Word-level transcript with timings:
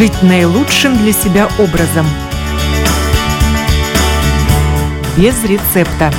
жить 0.00 0.22
наилучшим 0.22 0.96
для 0.96 1.12
себя 1.12 1.46
образом. 1.58 2.06
Без 5.18 5.44
рецепта. 5.44 6.10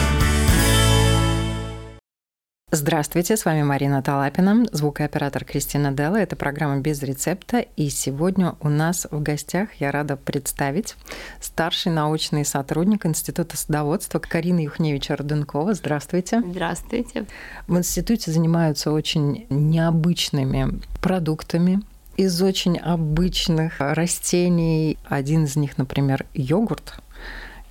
Здравствуйте, 2.70 3.36
с 3.36 3.44
вами 3.44 3.64
Марина 3.64 4.04
Талапина, 4.04 4.68
звукооператор 4.72 5.46
Кристина 5.46 5.92
Делла. 5.92 6.18
Это 6.18 6.36
программа 6.36 6.80
«Без 6.80 7.02
рецепта». 7.02 7.66
И 7.76 7.90
сегодня 7.90 8.54
у 8.62 8.70
нас 8.70 9.08
в 9.10 9.20
гостях 9.20 9.70
я 9.80 9.90
рада 9.90 10.16
представить 10.16 10.96
старший 11.40 11.92
научный 11.92 12.46
сотрудник 12.46 13.08
Института 13.08 13.58
садоводства 13.58 14.20
Карина 14.20 14.64
Юхневича-Роденкова. 14.64 15.74
Здравствуйте. 15.74 16.44
Здравствуйте. 16.46 17.26
В 17.66 17.76
институте 17.80 18.30
занимаются 18.30 18.92
очень 18.92 19.48
необычными 19.50 20.80
продуктами, 21.02 21.82
из 22.18 22.42
очень 22.42 22.78
обычных 22.78 23.76
растений. 23.80 24.98
Один 25.06 25.46
из 25.46 25.56
них, 25.56 25.78
например, 25.78 26.26
йогурт, 26.34 26.96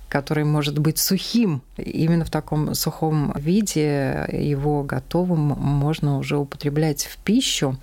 который 0.09 0.43
может 0.43 0.77
быть 0.77 0.97
сухим. 0.97 1.61
Именно 1.77 2.25
в 2.25 2.29
таком 2.29 2.73
сухом 2.73 3.33
виде 3.37 4.27
его 4.31 4.83
готовым 4.83 5.39
можно 5.39 6.17
уже 6.17 6.37
употреблять 6.37 7.05
в 7.05 7.17
пищу. 7.17 7.77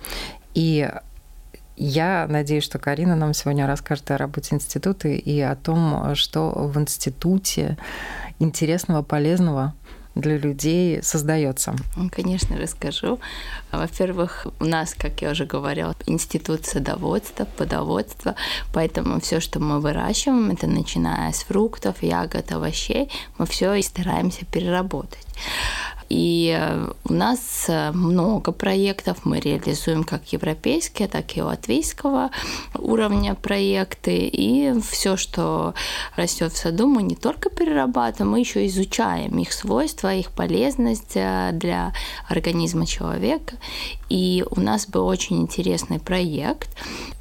И 0.53 0.89
я 1.75 2.27
надеюсь, 2.29 2.65
что 2.65 2.77
Карина 2.77 3.15
нам 3.15 3.33
сегодня 3.33 3.65
расскажет 3.65 4.11
о 4.11 4.17
работе 4.17 4.55
института 4.55 5.07
и 5.07 5.39
о 5.39 5.55
том, 5.55 6.13
что 6.15 6.49
в 6.49 6.77
институте 6.77 7.77
интересного, 8.39 9.01
полезного 9.01 9.73
для 10.15 10.37
людей 10.37 11.01
создается? 11.03 11.75
Конечно, 12.11 12.57
расскажу. 12.57 13.19
Во-первых, 13.71 14.47
у 14.59 14.65
нас, 14.65 14.93
как 14.93 15.21
я 15.21 15.31
уже 15.31 15.45
говорила, 15.45 15.95
институт 16.05 16.65
садоводства, 16.65 17.45
подоводства, 17.45 18.35
поэтому 18.73 19.19
все, 19.19 19.39
что 19.39 19.59
мы 19.59 19.79
выращиваем, 19.79 20.51
это 20.51 20.67
начиная 20.67 21.31
с 21.31 21.43
фруктов, 21.43 22.03
ягод, 22.03 22.51
овощей, 22.51 23.09
мы 23.37 23.45
все 23.45 23.73
и 23.73 23.81
стараемся 23.81 24.45
переработать. 24.45 25.25
И 26.09 26.55
э, 26.59 26.91
у 27.03 27.13
нас 27.13 27.65
э, 27.67 27.91
много 27.91 28.51
проектов, 28.51 29.25
мы 29.25 29.39
реализуем 29.39 30.03
как 30.03 30.33
европейские, 30.33 31.07
так 31.07 31.37
и 31.37 31.41
латвийского 31.41 32.31
уровня 32.73 33.35
проекты. 33.35 34.17
И 34.31 34.73
все, 34.81 35.17
что 35.17 35.75
растет 36.15 36.53
в 36.53 36.57
саду, 36.57 36.87
мы 36.87 37.03
не 37.03 37.15
только 37.15 37.49
перерабатываем, 37.49 38.31
мы 38.31 38.39
еще 38.39 38.65
изучаем 38.65 39.37
их 39.37 39.53
свойства, 39.53 40.13
их 40.13 40.31
полезность 40.31 41.15
э, 41.15 41.51
для 41.53 41.93
организма 42.27 42.87
человека. 42.87 43.55
И 44.09 44.43
у 44.49 44.59
нас 44.59 44.87
был 44.87 45.05
очень 45.05 45.41
интересный 45.41 45.99
проект. 45.99 46.69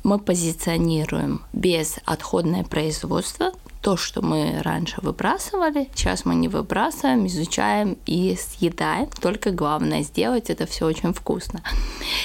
Мы 0.02 0.18
позиционируем 0.18 1.42
безотходное 1.52 2.64
производство, 2.64 3.52
то, 3.80 3.96
что 3.96 4.22
мы 4.22 4.60
раньше 4.62 4.96
выбрасывали, 5.00 5.88
сейчас 5.94 6.24
мы 6.24 6.34
не 6.34 6.48
выбрасываем, 6.48 7.26
изучаем 7.26 7.96
и 8.06 8.36
съедаем. 8.36 9.08
Только 9.20 9.50
главное 9.50 10.02
сделать 10.02 10.50
это 10.50 10.66
все 10.66 10.86
очень 10.86 11.12
вкусно. 11.12 11.62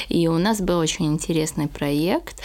И 0.10 0.28
у 0.28 0.38
нас 0.38 0.62
был 0.62 0.80
очень 0.80 1.06
интересный 1.06 1.68
проект 1.68 2.42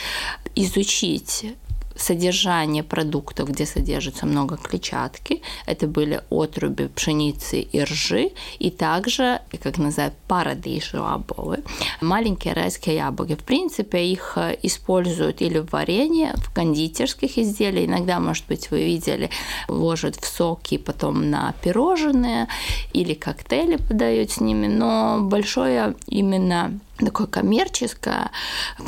изучить 0.54 1.54
содержание 1.98 2.82
продуктов, 2.82 3.50
где 3.50 3.66
содержится 3.66 4.26
много 4.26 4.56
клетчатки. 4.56 5.42
Это 5.66 5.86
были 5.86 6.22
отруби 6.30 6.86
пшеницы 6.86 7.60
и 7.60 7.82
ржи, 7.82 8.30
и 8.58 8.70
также, 8.70 9.40
как 9.62 9.78
называют, 9.78 10.14
парадиши 10.26 10.98
лабовы, 10.98 11.64
маленькие 12.00 12.54
райские 12.54 12.96
яблоки. 12.96 13.34
В 13.34 13.44
принципе, 13.44 14.04
их 14.04 14.34
э, 14.36 14.56
используют 14.62 15.42
или 15.42 15.58
в 15.58 15.72
варенье, 15.72 16.34
в 16.36 16.52
кондитерских 16.52 17.38
изделиях. 17.38 17.88
Иногда, 17.88 18.20
может 18.20 18.46
быть, 18.46 18.70
вы 18.70 18.84
видели, 18.84 19.30
ложат 19.68 20.16
в 20.16 20.26
соки 20.26 20.78
потом 20.78 21.30
на 21.30 21.54
пирожные 21.62 22.48
или 22.92 23.14
коктейли 23.14 23.76
подают 23.76 24.30
с 24.30 24.40
ними, 24.40 24.66
но 24.66 25.18
большое 25.20 25.94
именно 26.06 26.78
такое 27.04 27.26
коммерческое 27.26 28.30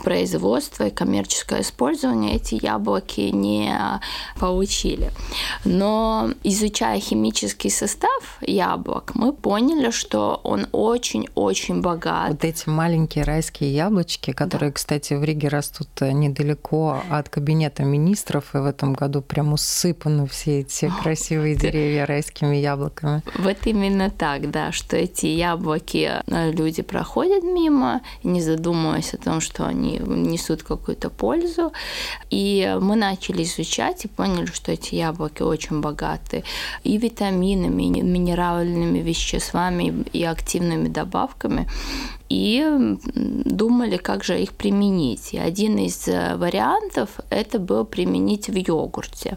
производство 0.03 0.85
и 0.85 0.91
коммерческое 0.91 1.63
использование 1.63 2.37
эти 2.37 2.59
яблоки 2.63 3.21
не 3.21 3.75
получили. 4.39 5.11
Но 5.65 6.31
изучая 6.43 7.01
химический 7.01 7.71
состав 7.71 8.39
яблок, 8.41 9.13
мы 9.15 9.33
поняли, 9.33 9.91
что 9.91 10.41
он 10.45 10.67
очень-очень 10.73 11.81
богат. 11.81 12.31
Вот 12.31 12.45
эти 12.45 12.69
маленькие 12.69 13.25
райские 13.25 13.75
яблочки, 13.75 14.33
которые, 14.33 14.71
да. 14.71 14.75
кстати, 14.75 15.15
в 15.15 15.25
Риге 15.25 15.49
растут 15.49 15.89
недалеко 16.01 17.03
от 17.11 17.29
кабинета 17.29 17.85
министров, 17.85 18.55
и 18.55 18.59
в 18.59 18.67
этом 18.67 18.93
году 18.95 19.23
прям 19.23 19.53
усыпаны 19.53 20.27
все 20.27 20.61
эти 20.61 20.93
красивые 21.03 21.55
деревья 21.57 22.07
райскими 22.07 22.57
яблоками. 22.57 23.23
Вот 23.39 23.59
именно 23.65 24.11
так, 24.11 24.51
да, 24.51 24.73
что 24.73 24.97
эти 24.97 25.27
яблоки 25.27 26.11
э, 26.27 26.51
люди 26.53 26.83
проходят 26.83 27.43
мимо, 27.43 28.00
не 28.23 28.41
задумываясь 28.41 29.15
о 29.15 29.19
том, 29.19 29.41
что 29.41 29.67
они 29.67 29.99
несут 29.99 30.63
какую-то 30.63 31.11
пользу. 31.11 31.73
И 32.31 32.77
мы 32.81 32.97
начали 32.97 33.43
изучать 33.43 34.05
и 34.05 34.09
поняли, 34.09 34.47
что 34.47 34.73
эти 34.73 34.95
яблоки 34.95 35.43
очень 35.43 35.81
богаты 35.81 36.45
и 36.85 36.97
витаминами, 36.99 37.85
и 37.85 38.03
минеральными 38.03 38.99
веществами, 38.99 40.05
и 40.13 40.25
активными 40.25 40.89
добавками 40.89 41.69
и 42.31 42.65
думали, 43.45 43.97
как 43.97 44.25
же 44.25 44.41
их 44.41 44.53
применить. 44.53 45.35
И 45.35 45.39
один 45.39 45.79
из 45.79 46.07
э, 46.07 46.37
вариантов 46.37 47.09
это 47.29 47.59
было 47.59 47.83
применить 47.83 48.49
в 48.49 48.55
йогурте. 48.55 49.37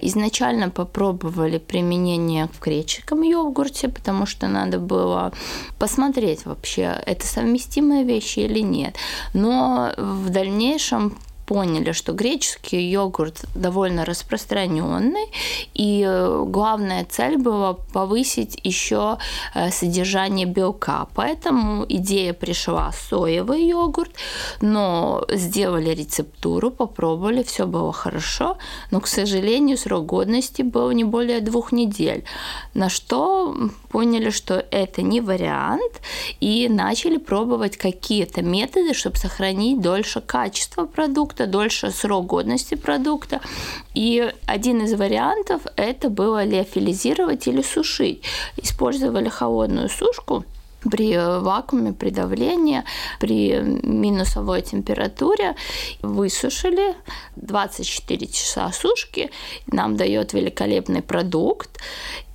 Изначально 0.00 0.70
попробовали 0.70 1.58
применение 1.58 2.48
в 2.52 2.60
греческом 2.60 3.22
йогурте, 3.22 3.88
потому 3.88 4.24
что 4.24 4.46
надо 4.46 4.78
было 4.78 5.32
посмотреть 5.78 6.46
вообще, 6.46 7.02
это 7.06 7.26
совместимые 7.26 8.04
вещи 8.04 8.38
или 8.40 8.60
нет. 8.60 8.94
Но 9.34 9.92
в 9.96 10.30
дальнейшем 10.30 11.18
поняли, 11.48 11.92
что 11.92 12.12
греческий 12.12 12.90
йогурт 12.90 13.46
довольно 13.54 14.04
распространенный, 14.04 15.26
и 15.72 16.04
э, 16.06 16.44
главная 16.46 17.06
цель 17.06 17.38
была 17.38 17.72
повысить 17.72 18.60
еще 18.64 19.16
э, 19.54 19.70
содержание 19.70 20.44
белка. 20.44 21.06
Поэтому 21.14 21.86
идея 21.88 22.34
пришла 22.34 22.92
соевый 22.92 23.66
йогурт, 23.66 24.10
но 24.60 25.24
сделали 25.30 25.94
рецептуру, 25.94 26.70
попробовали, 26.70 27.42
все 27.42 27.66
было 27.66 27.94
хорошо, 27.94 28.58
но, 28.90 29.00
к 29.00 29.06
сожалению, 29.06 29.78
срок 29.78 30.04
годности 30.04 30.60
был 30.60 30.90
не 30.90 31.04
более 31.04 31.40
двух 31.40 31.72
недель. 31.72 32.24
На 32.74 32.90
что 32.90 33.56
поняли, 33.88 34.28
что 34.30 34.66
это 34.70 35.00
не 35.00 35.22
вариант, 35.22 36.02
и 36.40 36.68
начали 36.68 37.16
пробовать 37.16 37.78
какие-то 37.78 38.42
методы, 38.42 38.92
чтобы 38.92 39.16
сохранить 39.16 39.80
дольше 39.80 40.20
качество 40.20 40.84
продукта, 40.84 41.37
продукта, 41.38 41.46
дольше 41.46 41.90
срок 41.90 42.26
годности 42.26 42.76
продукта. 42.76 43.40
И 43.94 44.32
один 44.46 44.82
из 44.84 44.94
вариантов 44.94 45.62
это 45.76 46.10
было 46.10 46.44
леофилизировать 46.44 47.48
или 47.48 47.62
сушить. 47.62 48.22
Использовали 48.62 49.28
холодную 49.28 49.88
сушку, 49.88 50.44
при 50.80 51.16
вакууме, 51.16 51.92
при 51.92 52.10
давлении, 52.10 52.84
при 53.20 53.58
минусовой 53.60 54.62
температуре 54.62 55.56
высушили 56.02 56.94
24 57.36 58.26
часа 58.26 58.70
сушки, 58.72 59.30
нам 59.66 59.96
дает 59.96 60.32
великолепный 60.32 61.02
продукт. 61.02 61.80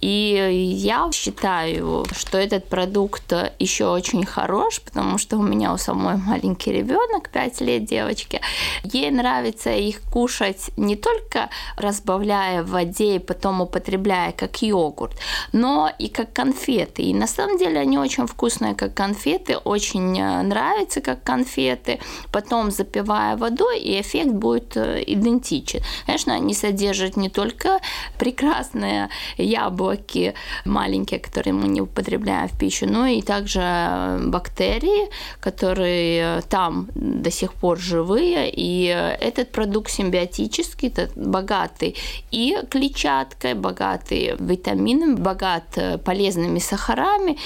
И 0.02 0.76
я 0.76 1.10
считаю, 1.14 2.06
что 2.14 2.38
этот 2.38 2.68
продукт 2.68 3.34
еще 3.58 3.86
очень 3.86 4.26
хорош, 4.26 4.82
потому 4.82 5.18
что 5.18 5.38
у 5.38 5.42
меня 5.42 5.74
у 5.74 5.78
самой 5.78 6.18
маленький 6.18 6.74
ребенок, 6.74 7.30
5 7.30 7.62
лет 7.62 7.86
девочки. 7.86 8.42
Ей 8.84 9.12
нравится 9.12 9.72
их 9.72 10.02
кушать 10.02 10.72
не 10.76 10.98
только 10.98 11.50
разбавляя 11.78 12.64
в 12.64 12.72
воде 12.72 13.16
и 13.16 13.20
потом 13.20 13.62
употребляя 13.62 14.34
как 14.34 14.62
йогурт, 14.62 15.18
но 15.54 15.90
и 15.98 16.10
как 16.10 16.34
конфеты. 16.34 17.04
И 17.04 17.14
на 17.14 17.28
самом 17.28 17.58
деле 17.58 17.80
они 17.80 17.98
очень 17.98 18.28
вкусные, 18.34 18.76
как 18.76 18.94
конфеты, 18.94 19.58
очень 19.58 20.20
э, 20.20 20.42
нравятся, 20.42 21.02
как 21.02 21.24
конфеты. 21.24 22.00
Потом 22.32 22.72
запивая 22.72 23.38
водой, 23.38 23.80
и 23.80 24.02
эффект 24.02 24.32
будет 24.32 24.78
э, 24.78 25.04
идентичен. 25.06 25.82
Конечно, 26.06 26.34
они 26.34 26.54
содержат 26.54 27.18
не 27.18 27.30
только 27.30 27.80
прекрасные 28.18 29.10
яблоки, 29.38 30.34
маленькие, 30.66 31.20
которые 31.20 31.54
мы 31.54 31.68
не 31.68 31.82
употребляем 31.82 32.48
в 32.48 32.58
пищу, 32.58 32.88
но 32.88 33.06
и 33.08 33.22
также 33.22 34.20
бактерии, 34.26 35.10
которые 35.40 36.42
там 36.50 36.88
до 36.96 37.32
сих 37.32 37.54
пор 37.54 37.78
живые, 37.78 38.52
и 38.52 38.86
этот 39.22 39.52
продукт 39.52 39.92
симбиотический, 39.92 40.94
богатый 41.16 41.96
и 42.32 42.58
клетчаткой, 42.70 43.54
богатый 43.54 44.36
витаминами, 44.40 45.16
богат 45.16 45.78
полезными 46.04 46.60
сахарами, 46.60 47.38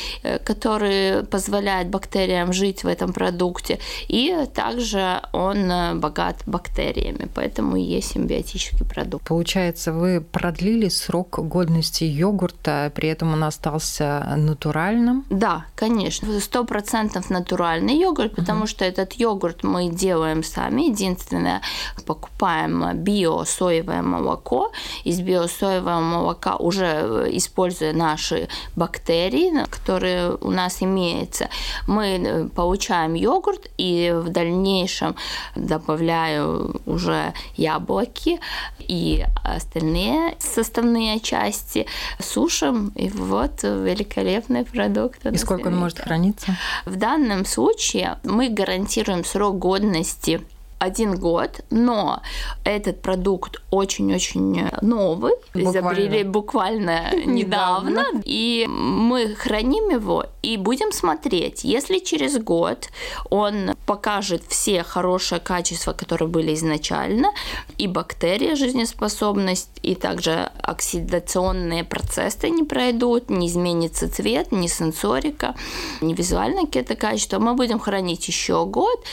которые 0.43 0.76
который 0.77 1.23
позволяет 1.23 1.89
бактериям 1.89 2.53
жить 2.53 2.83
в 2.83 2.87
этом 2.87 3.13
продукте, 3.13 3.79
и 4.07 4.45
также 4.53 5.21
он 5.33 5.71
э, 5.71 5.95
богат 5.95 6.35
бактериями, 6.45 7.27
поэтому 7.33 7.77
и 7.77 7.81
есть 7.81 8.11
симбиотический 8.11 8.85
продукт. 8.85 9.27
Получается, 9.27 9.91
вы 9.91 10.21
продлили 10.21 10.89
срок 10.89 11.39
годности 11.39 12.03
йогурта, 12.03 12.91
при 12.93 13.09
этом 13.09 13.33
он 13.33 13.43
остался 13.43 14.35
натуральным? 14.37 15.25
Да, 15.31 15.65
конечно, 15.75 16.39
сто 16.39 16.63
процентов 16.63 17.31
натуральный 17.31 17.99
йогурт, 17.99 18.35
потому 18.35 18.59
угу. 18.61 18.67
что 18.67 18.85
этот 18.85 19.13
йогурт 19.13 19.63
мы 19.63 19.89
делаем 19.89 20.43
сами. 20.43 20.89
Единственное, 20.89 21.61
покупаем 22.05 22.97
био-соевое 22.97 24.03
молоко. 24.03 24.71
Из 25.05 25.19
био-соевого 25.21 26.01
молока 26.01 26.55
уже 26.55 26.85
э, 26.85 27.29
используя 27.31 27.93
наши 27.93 28.47
бактерии, 28.75 29.65
которые 29.71 30.37
у 30.41 30.51
нас 30.51 30.66
имеются, 30.81 31.49
мы 31.87 32.05
э, 32.05 32.47
получаем 32.49 33.13
йогурт 33.13 33.67
и 33.77 34.13
в 34.15 34.29
дальнейшем 34.29 35.15
добавляю 35.55 36.81
уже 36.85 37.33
яблоки 37.55 38.39
и 38.79 39.25
остальные 39.43 40.35
составные 40.39 41.19
части, 41.19 41.85
сушим, 42.19 42.91
и 42.95 43.09
вот 43.09 43.63
великолепный 43.63 44.65
продукт. 44.65 45.25
И 45.25 45.37
сколько 45.37 45.67
он 45.67 45.77
может 45.77 45.99
храниться? 45.99 46.55
В 46.85 46.95
данном 46.95 47.45
случае 47.45 48.17
мы 48.23 48.49
гарантируем 48.49 49.23
срок 49.23 49.57
годности 49.57 50.41
один 50.79 51.17
год, 51.17 51.61
но 51.69 52.21
этот 52.63 53.01
продукт 53.01 53.61
очень-очень 53.71 54.69
новый, 54.81 55.33
буквально. 55.53 55.69
изобрели 55.69 56.23
буквально 56.23 57.15
недавно, 57.25 58.05
и 58.23 58.65
мы 58.67 59.35
храним 59.35 59.89
его 59.89 60.25
и 60.41 60.57
будем 60.57 60.91
смотреть, 60.91 61.63
если 61.63 61.99
через 61.99 62.37
год 62.37 62.89
он 63.29 63.75
покажет 63.85 64.43
все 64.47 64.83
хорошие 64.83 65.39
качества, 65.39 65.93
которые 65.93 66.29
были 66.29 66.53
изначально, 66.53 67.31
и 67.77 67.87
бактерии, 67.87 68.55
жизнеспособность, 68.55 69.71
и 69.81 69.95
также 69.95 70.51
оксидационные 70.61 71.83
процессы 71.83 72.49
не 72.49 72.63
пройдут, 72.63 73.29
не 73.29 73.47
изменится 73.47 74.09
цвет, 74.09 74.51
ни 74.51 74.67
сенсорика, 74.67 75.55
ни 76.01 76.13
визуальное 76.13 76.65
какие-то 76.65 76.95
качества, 76.95 77.39
мы 77.39 77.53
будем 77.55 77.79
хранить 77.79 78.27
еще 78.27 78.65
год. 78.65 79.03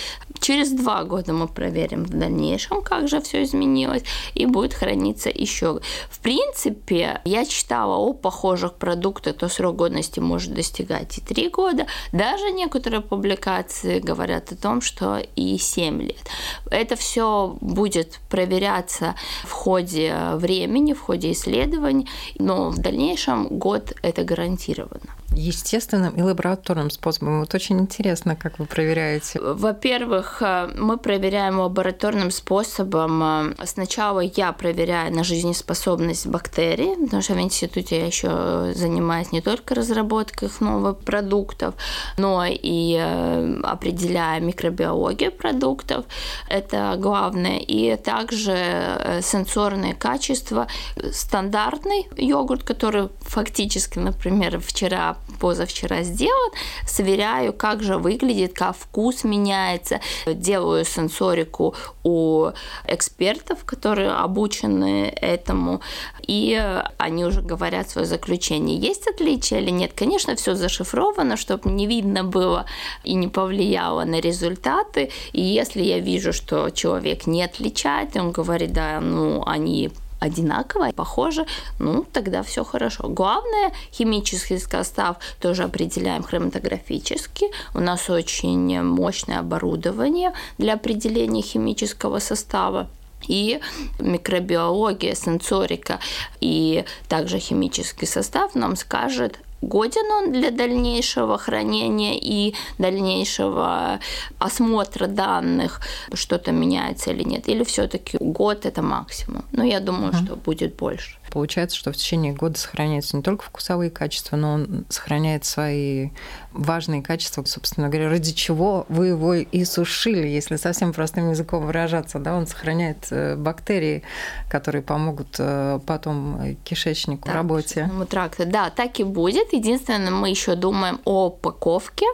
Через 0.41 0.73
два 0.73 1.05
года 1.05 1.33
мы 1.33 1.49
проверим 1.55 2.05
в 2.05 2.11
дальнейшем, 2.11 2.83
как 2.83 3.09
же 3.09 3.21
все 3.21 3.43
изменилось, 3.43 4.03
и 4.35 4.47
будет 4.47 4.75
храниться 4.75 5.31
еще. 5.31 5.81
В 6.11 6.19
принципе, 6.21 7.21
я 7.25 7.45
читала 7.47 7.97
о 7.97 8.12
похожих 8.12 8.75
продуктах, 8.75 9.37
то 9.37 9.49
срок 9.49 9.77
годности 9.77 10.21
может 10.21 10.55
достигать 10.55 11.19
и 11.19 11.21
3 11.21 11.49
года. 11.49 11.87
Даже 12.12 12.51
некоторые 12.51 13.01
публикации 13.01 14.01
говорят 14.01 14.53
о 14.53 14.56
том, 14.56 14.81
что 14.81 15.23
и 15.37 15.59
7 15.59 16.03
лет. 16.03 16.29
Это 16.71 16.97
все 16.97 17.56
будет 17.61 18.21
проверяться 18.29 19.15
в 19.45 19.53
ходе 19.53 20.15
времени, 20.35 20.93
в 20.93 21.01
ходе 21.01 21.33
исследований, 21.33 22.09
но 22.39 22.71
в 22.71 22.79
дальнейшем 22.79 23.47
год 23.49 23.93
это 24.03 24.25
гарантированно 24.25 25.15
естественным 25.37 26.15
и 26.15 26.23
лабораторным 26.23 26.91
способом. 26.91 27.41
Вот 27.41 27.55
очень 27.55 27.79
интересно, 27.81 28.37
как 28.37 28.59
вы 28.59 28.67
проверяете. 28.67 29.41
Во-первых, 29.41 30.43
э, 30.43 30.69
мы 30.77 30.97
проверяем 30.97 31.61
лабораторным 31.61 32.31
способом. 32.31 33.23
Э, 33.23 33.55
сначала 33.65 34.21
я 34.21 34.53
проверяю 34.53 35.15
на 35.15 35.25
жизнеспособность 35.25 36.27
бактерий, 36.27 36.95
потому 37.05 37.23
что 37.23 37.35
в 37.35 37.41
институте 37.41 38.01
я 38.01 38.07
еще 38.07 38.73
занимаюсь 38.75 39.33
не 39.33 39.41
только 39.41 39.75
разработкой 39.75 40.51
новых 40.61 40.99
продуктов, 40.99 41.75
но 42.17 42.45
и 42.47 42.97
э, 42.99 43.61
определяю 43.63 44.45
микробиологию 44.45 45.33
продуктов. 45.33 46.05
Это 46.49 46.97
главное. 46.99 47.59
И 47.59 47.97
также 47.97 49.21
сенсорные 49.23 49.95
качества. 49.95 50.67
Стандартный 51.13 52.07
йогурт, 52.17 52.63
который 52.63 53.09
фактически, 53.21 53.99
например, 53.99 54.61
вчера 54.61 55.17
позавчера 55.38 56.03
сделан, 56.03 56.53
сверяю, 56.87 57.53
как 57.53 57.82
же 57.82 57.99
выглядит, 57.99 58.55
как 58.55 58.76
вкус 58.76 59.25
меняется, 59.25 60.00
делаю 60.26 60.85
сенсорику 60.85 61.75
у 62.03 62.50
экспертов, 62.87 63.65
которые 63.65 64.11
обучены 64.12 65.12
этому, 65.21 65.81
и 66.26 66.61
они 66.99 67.25
уже 67.25 67.43
говорят 67.43 67.91
свое 67.91 68.06
заключение, 68.06 68.79
есть 68.79 69.06
отличия 69.06 69.59
или 69.59 69.71
нет. 69.71 69.93
Конечно, 69.94 70.35
все 70.37 70.55
зашифровано, 70.55 71.37
чтобы 71.37 71.70
не 71.70 71.87
видно 71.87 72.25
было 72.25 72.67
и 73.03 73.15
не 73.15 73.29
повлияло 73.29 74.05
на 74.05 74.20
результаты. 74.20 75.11
И 75.32 75.43
если 75.43 75.82
я 75.82 75.99
вижу, 75.99 76.32
что 76.32 76.70
человек 76.70 77.27
не 77.27 77.43
отличает, 77.43 78.17
он 78.17 78.32
говорит, 78.32 78.73
да, 78.73 79.00
ну, 79.00 79.43
они 79.47 79.91
одинаково, 80.21 80.93
похоже, 80.93 81.47
ну, 81.79 82.05
тогда 82.13 82.43
все 82.43 82.65
хорошо. 82.65 83.09
Главное, 83.09 83.73
химический 83.93 84.59
состав 84.59 85.17
тоже 85.41 85.65
определяем 85.65 86.23
хроматографически. 86.23 87.47
У 87.75 87.81
нас 87.81 88.11
очень 88.11 88.83
мощное 88.83 89.41
оборудование 89.41 90.33
для 90.59 90.75
определения 90.75 91.43
химического 91.43 92.19
состава 92.21 92.89
и 93.29 93.61
микробиология, 93.99 95.15
сенсорика 95.15 95.99
и 96.41 96.85
также 97.09 97.39
химический 97.39 98.07
состав 98.07 98.55
нам 98.55 98.77
скажет, 98.77 99.39
годен 99.69 100.11
он 100.13 100.33
для 100.33 100.51
дальнейшего 100.51 101.39
хранения 101.39 102.19
и 102.21 102.55
дальнейшего 102.79 104.01
осмотра 104.39 105.07
данных, 105.07 105.81
что-то 106.15 106.53
меняется 106.53 107.11
или 107.11 107.25
нет, 107.25 107.49
или 107.49 107.65
все-таки 107.65 108.19
год 108.21 108.67
это 108.67 108.83
максимум. 108.83 109.45
Но 109.53 109.65
я 109.65 109.81
думаю, 109.81 110.13
uh-huh. 110.13 110.25
что 110.25 110.37
будет 110.37 110.77
больше. 110.77 111.17
Получается, 111.35 111.77
что 111.77 111.91
в 111.91 111.97
течение 111.97 112.33
года 112.33 112.57
сохраняются 112.57 113.17
не 113.17 113.23
только 113.25 113.45
вкусовые 113.45 113.91
качества, 113.91 114.37
но 114.37 114.53
он 114.53 114.85
сохраняет 114.89 115.45
свои 115.45 116.11
важные 116.53 117.03
качества, 117.03 117.43
собственно 117.45 117.89
говоря, 117.89 118.09
ради 118.09 118.33
чего 118.33 118.87
вы 118.89 119.09
его 119.09 119.35
и 119.35 119.65
сушили, 119.65 120.29
если 120.29 120.55
совсем 120.55 120.93
простым 120.93 121.31
языком 121.31 121.67
выражаться. 121.67 122.21
Да? 122.21 122.37
Он 122.37 122.47
сохраняет 122.47 123.09
э, 123.11 123.35
бактерии, 123.35 124.05
которые 124.49 124.83
помогут 124.83 125.35
э, 125.39 125.81
потом 125.85 126.57
кишечнику, 126.63 127.27
так, 127.27 127.35
работе. 127.35 127.91
Тракту. 128.09 128.45
Да, 128.47 128.71
так 128.71 129.01
и 129.01 129.03
будет. 129.03 129.53
Единственное, 129.53 130.13
мы 130.13 130.31
еще 130.31 130.55
думаем 130.55 131.01
о 131.05 131.27
упаковке, 131.27 132.07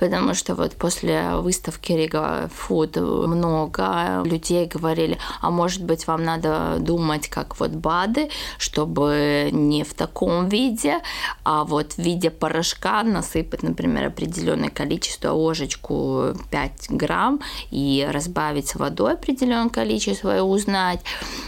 потому 0.00 0.34
что 0.34 0.56
вот 0.56 0.72
после 0.72 1.36
выставки 1.36 1.92
Рига 1.92 2.50
Food 2.68 3.00
много 3.28 4.22
людей 4.24 4.66
говорили, 4.66 5.16
а 5.40 5.52
может 5.52 5.84
быть, 5.84 6.08
вам 6.08 6.24
надо 6.24 6.78
думать, 6.80 7.28
как 7.28 7.60
вот 7.60 7.70
БАДы, 7.70 8.30
чтобы 8.64 9.50
не 9.52 9.84
в 9.84 9.92
таком 9.92 10.48
виде, 10.48 11.00
а 11.44 11.64
вот 11.64 11.92
в 11.92 11.98
виде 11.98 12.30
порошка 12.30 13.02
насыпать, 13.02 13.62
например, 13.62 14.06
определенное 14.06 14.70
количество, 14.70 15.32
ложечку 15.32 16.34
5 16.50 16.86
грамм 16.88 17.40
и 17.70 18.08
разбавить 18.10 18.68
с 18.68 18.74
водой 18.76 19.12
определенное 19.12 19.68
количество 19.68 20.36
и 20.36 20.40
узнать. 20.40 21.00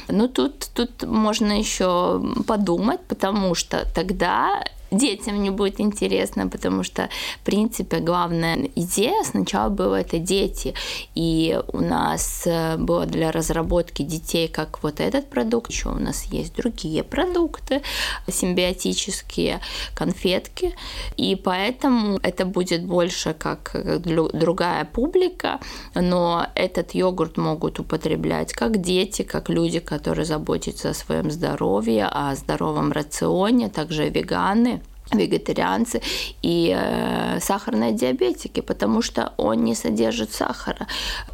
Ну, 0.09 0.29
тут, 0.29 0.69
тут 0.75 1.03
можно 1.05 1.59
еще 1.59 2.23
подумать, 2.47 3.01
потому 3.09 3.55
что 3.55 3.87
тогда 3.95 4.63
детям 4.91 5.43
не 5.43 5.51
будет 5.51 5.81
интересно, 5.81 6.49
потому 6.49 6.83
что, 6.83 7.09
в 7.43 7.45
принципе, 7.45 7.99
главная 7.99 8.71
идея 8.75 9.23
сначала 9.25 9.69
была 9.69 10.01
это 10.01 10.19
дети. 10.19 10.75
И 11.15 11.59
у 11.73 11.81
нас 11.81 12.43
э, 12.47 12.77
было 12.77 13.07
для 13.07 13.33
разработки 13.33 14.03
детей 14.03 14.49
как 14.49 14.83
вот 14.83 15.01
этот 15.01 15.29
продукт, 15.29 15.71
еще 15.71 15.91
у 15.91 15.99
нас 15.99 16.25
есть 16.25 16.55
другие 16.55 17.03
продукты 17.03 17.83
симбиотические, 18.29 19.61
конфетки. 19.95 20.75
И 21.17 21.35
поэтому 21.37 22.19
это 22.23 22.45
будет 22.45 22.85
больше 22.85 23.35
как 23.35 23.77
другая 24.05 24.85
публика, 24.85 25.61
но 25.95 26.47
этот 26.55 26.95
йогурт 26.95 27.37
могут 27.37 27.81
употреблять 27.81 28.53
как 28.53 28.81
дети, 28.81 29.23
как 29.23 29.49
люди, 29.49 29.81
которые 29.81 30.25
заботятся 30.25 30.91
о 30.91 30.95
своем 30.95 31.31
здоровье, 31.31 32.07
о 32.07 32.35
здоровом 32.35 32.93
рационе, 32.93 33.69
также 33.69 34.09
веганы 34.09 34.76
вегетарианцы 35.13 36.03
и 36.43 36.75
э, 36.77 37.39
сахарные 37.41 37.93
диабетики, 37.93 38.61
потому 38.61 39.03
что 39.03 39.33
он 39.37 39.65
не 39.65 39.75
содержит 39.75 40.33
сахара, 40.33 40.87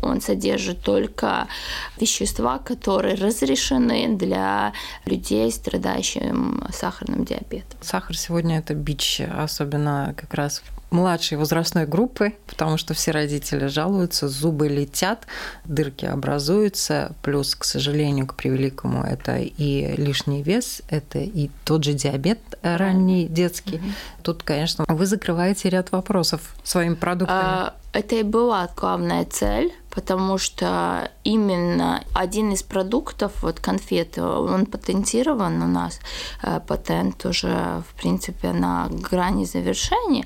он 0.03 0.21
содержит 0.21 0.83
только 0.83 1.49
вещества, 1.99 2.59
которые 2.59 3.15
разрешены 3.15 4.17
для 4.17 4.73
людей, 5.07 5.51
страдающих 5.51 6.23
сахарным 6.73 7.25
диабетом. 7.25 7.79
Сахар 7.81 8.17
сегодня 8.17 8.59
это 8.59 8.75
бич, 8.75 9.21
особенно 9.21 10.15
как 10.17 10.35
раз 10.35 10.63
младшей 10.93 11.39
возрастной 11.39 11.87
группы, 11.87 12.35
потому 12.47 12.77
что 12.77 12.95
все 12.95 13.11
родители 13.11 13.67
жалуются, 13.67 14.29
зубы 14.29 14.69
летят, 14.69 15.27
дырки 15.65 16.05
образуются, 16.05 17.15
плюс, 17.23 17.55
к 17.55 17.65
сожалению, 17.65 18.27
к 18.27 18.35
превеликому, 18.35 19.03
это 19.03 19.39
и 19.39 19.97
лишний 19.97 20.43
вес, 20.43 20.83
это 20.89 21.19
и 21.19 21.51
тот 21.65 21.85
же 21.85 21.95
диабет 21.95 22.39
ранний 22.63 23.27
детский. 23.27 23.77
Угу. 23.77 23.85
Тут, 24.23 24.43
конечно, 24.43 24.85
вы 24.89 25.07
закрываете 25.07 25.71
ряд 25.71 25.93
вопросов 25.93 26.55
своими 26.63 26.95
продуктами. 26.95 27.41
А, 27.43 27.75
это 27.93 28.17
и 28.17 28.23
была 28.23 28.69
главная 28.77 29.25
цель 29.25 29.73
потому 29.95 30.39
что 30.39 31.11
именно 31.23 32.03
один 32.15 32.53
из 32.53 32.63
продуктов, 32.63 33.33
вот 33.43 33.61
конфеты, 33.61 34.23
он 34.23 34.67
патентирован 34.67 35.63
у 35.63 35.67
нас, 35.67 36.01
э, 36.43 36.61
патент 36.67 37.25
уже, 37.27 37.83
в 37.89 37.95
принципе, 38.01 38.53
на 38.53 38.89
грани 38.89 39.45
завершения, 39.45 40.25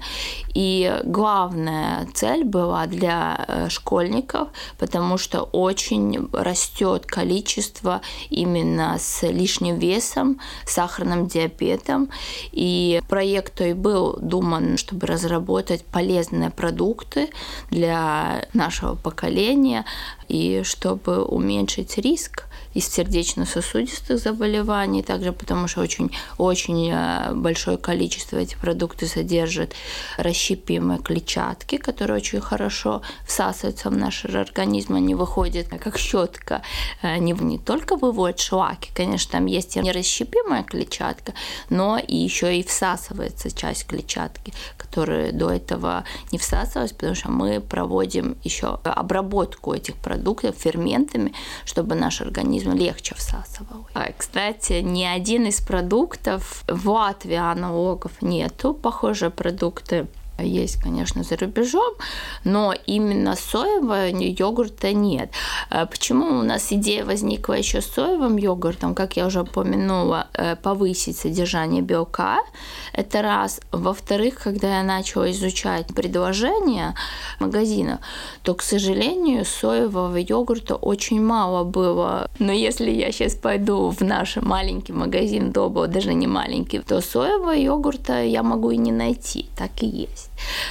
и 0.55 1.01
главная 1.05 2.07
цель 2.15 2.45
была 2.45 2.87
для 2.87 3.45
э, 3.49 3.69
школьников, 3.69 4.49
потому 4.79 5.19
что 5.19 5.43
очень 5.43 6.29
растет 6.33 7.07
количество 7.07 8.01
именно 8.31 8.97
с 8.99 9.23
лишним 9.27 9.79
весом, 9.79 10.41
сахарным 10.65 11.27
диабетом, 11.27 12.09
и 12.53 13.03
проект 13.09 13.61
и 13.61 13.73
был 13.73 14.17
думан, 14.21 14.77
чтобы 14.77 15.07
разработать 15.07 15.85
полезные 15.85 16.51
продукты 16.51 17.31
для 17.71 18.47
нашего 18.53 18.95
поколения, 18.95 19.56
лечения 19.57 19.85
и 20.29 20.63
чтобы 20.65 21.25
уменьшить 21.25 21.99
риск 21.99 22.47
из 22.77 22.89
сердечно-сосудистых 22.89 24.19
заболеваний, 24.19 25.03
также 25.03 25.33
потому 25.33 25.67
что 25.67 25.81
очень, 25.81 26.11
очень 26.37 26.91
э, 26.93 27.33
большое 27.33 27.79
количество 27.79 28.37
этих 28.37 28.59
продуктов 28.59 29.09
содержит 29.09 29.75
расщепимые 30.19 30.99
клетчатки, 30.99 31.79
которые 31.79 32.19
очень 32.19 32.41
хорошо 32.43 33.01
всасываются 33.27 33.89
в 33.89 33.97
наш 33.97 34.27
организм, 34.27 34.95
они 34.95 35.15
выходят 35.15 35.69
как 35.69 35.97
щетка, 35.97 36.61
они 37.01 37.33
не 37.33 37.59
только 37.59 37.97
выводят 37.97 38.41
шлаки, 38.41 38.91
конечно, 38.95 39.33
там 39.33 39.47
есть 39.47 39.77
и 39.77 39.81
нерасщепимая 39.81 40.63
клетчатка, 40.63 41.33
но 41.71 41.97
и 41.97 42.15
еще 42.15 42.59
и 42.59 42.63
всасывается 42.63 43.51
часть 43.51 43.87
клетчатки, 43.87 44.53
которая 44.77 45.33
до 45.33 45.51
этого 45.51 46.05
не 46.31 46.39
всасывалась, 46.39 46.93
потому 46.93 47.15
что 47.15 47.31
мы 47.31 47.61
проводим 47.63 48.37
еще 48.45 48.79
обработку 48.85 49.73
этих 49.73 49.97
продуктов 49.97 50.57
ферментами, 50.57 51.33
чтобы 51.65 51.95
наш 51.95 52.21
организм 52.21 52.66
организм 52.67 52.87
легче 52.87 53.15
всасывал. 53.15 53.87
Кстати, 54.17 54.81
ни 54.83 55.05
один 55.05 55.47
из 55.47 55.61
продуктов 55.61 56.65
в 56.67 56.89
Латвии 56.89 57.37
аналогов 57.37 58.13
нету. 58.21 58.75
Похожие 58.75 59.31
продукты 59.31 60.07
есть, 60.43 60.81
конечно, 60.83 61.23
за 61.23 61.37
рубежом, 61.37 61.95
но 62.45 62.75
именно 62.87 63.37
соевого 63.37 64.09
йогурта 64.09 64.93
нет. 64.93 65.31
А 65.71 65.87
почему 65.87 66.39
у 66.39 66.43
нас 66.43 66.73
идея 66.73 67.05
возникла 67.05 67.55
еще 67.55 67.81
с 67.81 67.87
соевым 67.87 68.37
йогуртом, 68.37 68.95
как 68.95 69.17
я 69.17 69.27
уже 69.27 69.43
упомянула, 69.43 70.29
э, 70.35 70.57
повысить 70.57 71.17
содержание 71.17 71.83
белка, 71.83 72.41
это 72.93 73.23
раз. 73.23 73.61
Во-вторых, 73.73 74.39
когда 74.45 74.79
я 74.79 74.83
начала 74.83 75.31
изучать 75.31 75.95
предложения 75.95 76.95
магазина, 77.41 78.01
то, 78.43 78.55
к 78.55 78.63
сожалению, 78.63 79.45
соевого 79.45 80.17
йогурта 80.17 80.77
очень 80.77 81.23
мало 81.23 81.65
было. 81.65 82.29
Но 82.39 82.53
если 82.53 82.91
я 82.91 83.13
сейчас 83.13 83.35
пойду 83.35 83.91
в 83.91 84.01
наш 84.03 84.37
маленький 84.37 84.93
магазин 84.93 85.53
Добо, 85.53 85.87
даже 85.87 86.15
не 86.15 86.27
маленький, 86.27 86.81
то 86.81 87.01
соевого 87.01 87.53
йогурта 87.53 88.23
я 88.23 88.43
могу 88.43 88.71
и 88.71 88.77
не 88.77 88.93
найти, 88.93 89.47
так 89.57 89.83
и 89.83 89.87
есть. 89.87 90.26
Э, 90.26 90.26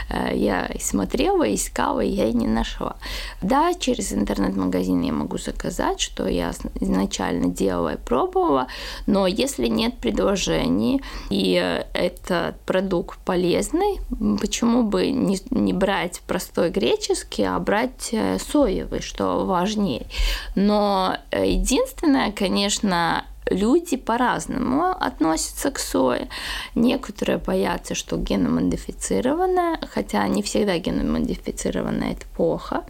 я 0.10 0.70
смотрела, 0.80 1.54
искала, 1.54 2.02
я 2.02 2.28
и 2.28 2.34
не 2.34 2.48
нашла. 2.48 2.96
Да, 3.42 3.74
через 3.74 4.14
интернет-магазин 4.14 5.02
я 5.02 5.12
могу 5.12 5.38
заказать, 5.38 6.00
что 6.00 6.28
я 6.28 6.52
изначально 6.80 7.48
делала 7.48 7.94
и 7.94 7.98
пробовала, 7.98 8.68
но 9.08 9.28
если 9.28 9.68
нет 9.68 9.98
предложений, 9.98 11.02
и 11.30 11.82
этот 11.94 12.60
продукт 12.62 13.20
полезный, 13.20 14.00
почему 14.40 14.84
бы 14.84 15.12
не, 15.12 15.40
не 15.50 15.74
брать 15.74 16.22
простой 16.28 16.70
греческий, 16.70 17.44
а 17.44 17.60
брать 17.60 18.10
э, 18.12 18.38
соевый, 18.40 19.02
что 19.02 19.46
важнее. 19.46 20.08
Но 20.56 21.18
э, 21.32 21.50
единственное, 21.50 22.32
конечно, 22.32 23.26
люди 23.50 23.98
по-разному 23.98 24.90
относятся 25.00 25.72
к 25.72 25.80
сое. 25.80 26.28
Некоторые 26.76 27.38
боятся, 27.38 27.96
что 27.96 28.18
геномодифицированное, 28.18 29.80
хотя 29.90 30.28
не 30.28 30.44
всегда 30.44 30.78
геномодифицированное 30.78 32.14
это 32.14 32.26
плохо. 32.36 32.84